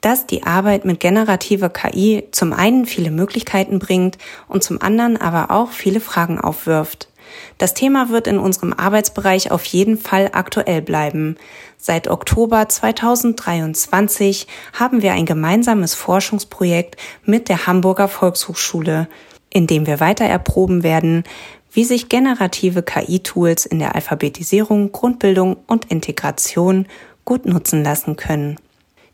dass 0.00 0.26
die 0.26 0.44
Arbeit 0.44 0.84
mit 0.84 1.00
generativer 1.00 1.68
KI 1.68 2.24
zum 2.32 2.52
einen 2.52 2.86
viele 2.86 3.10
Möglichkeiten 3.10 3.78
bringt 3.78 4.18
und 4.48 4.62
zum 4.62 4.80
anderen 4.80 5.16
aber 5.16 5.50
auch 5.50 5.70
viele 5.70 6.00
Fragen 6.00 6.38
aufwirft. 6.40 7.09
Das 7.58 7.74
Thema 7.74 8.08
wird 8.08 8.26
in 8.26 8.38
unserem 8.38 8.72
Arbeitsbereich 8.72 9.50
auf 9.50 9.64
jeden 9.66 9.98
Fall 9.98 10.30
aktuell 10.32 10.82
bleiben. 10.82 11.36
Seit 11.76 12.08
Oktober 12.08 12.68
2023 12.68 14.46
haben 14.72 15.02
wir 15.02 15.12
ein 15.12 15.26
gemeinsames 15.26 15.94
Forschungsprojekt 15.94 16.96
mit 17.24 17.48
der 17.48 17.66
Hamburger 17.66 18.08
Volkshochschule, 18.08 19.08
in 19.50 19.66
dem 19.66 19.86
wir 19.86 20.00
weiter 20.00 20.24
erproben 20.24 20.82
werden, 20.82 21.24
wie 21.72 21.84
sich 21.84 22.08
generative 22.08 22.82
KI-Tools 22.82 23.66
in 23.66 23.78
der 23.78 23.94
Alphabetisierung, 23.94 24.92
Grundbildung 24.92 25.56
und 25.66 25.86
Integration 25.86 26.86
gut 27.24 27.46
nutzen 27.46 27.84
lassen 27.84 28.16
können. 28.16 28.56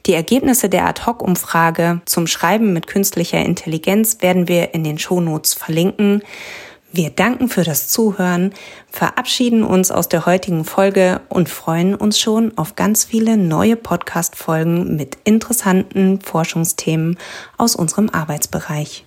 Die 0.07 0.15
Ergebnisse 0.15 0.69
der 0.69 0.87
Ad-Hoc-Umfrage 0.87 2.01
zum 2.05 2.29
Schreiben 2.29 2.73
mit 2.73 2.87
künstlicher 2.87 3.45
Intelligenz 3.45 4.19
werden 4.21 4.47
wir 4.47 4.73
in 4.73 4.85
den 4.85 4.99
Shownotes 4.99 5.55
verlinken. 5.55 6.23
Wir 6.97 7.11
danken 7.11 7.51
für 7.51 7.63
das 7.63 7.89
Zuhören, 7.89 8.55
verabschieden 8.89 9.65
uns 9.65 9.91
aus 9.91 10.09
der 10.09 10.25
heutigen 10.25 10.65
Folge 10.65 11.21
und 11.29 11.51
freuen 11.51 11.95
uns 11.95 12.19
schon 12.19 12.57
auf 12.57 12.75
ganz 12.75 13.05
viele 13.05 13.37
neue 13.37 13.77
Podcast-Folgen 13.77 14.97
mit 14.97 15.19
interessanten 15.25 16.23
Forschungsthemen 16.23 17.19
aus 17.59 17.77
unserem 17.77 18.09
Arbeitsbereich. 18.09 19.06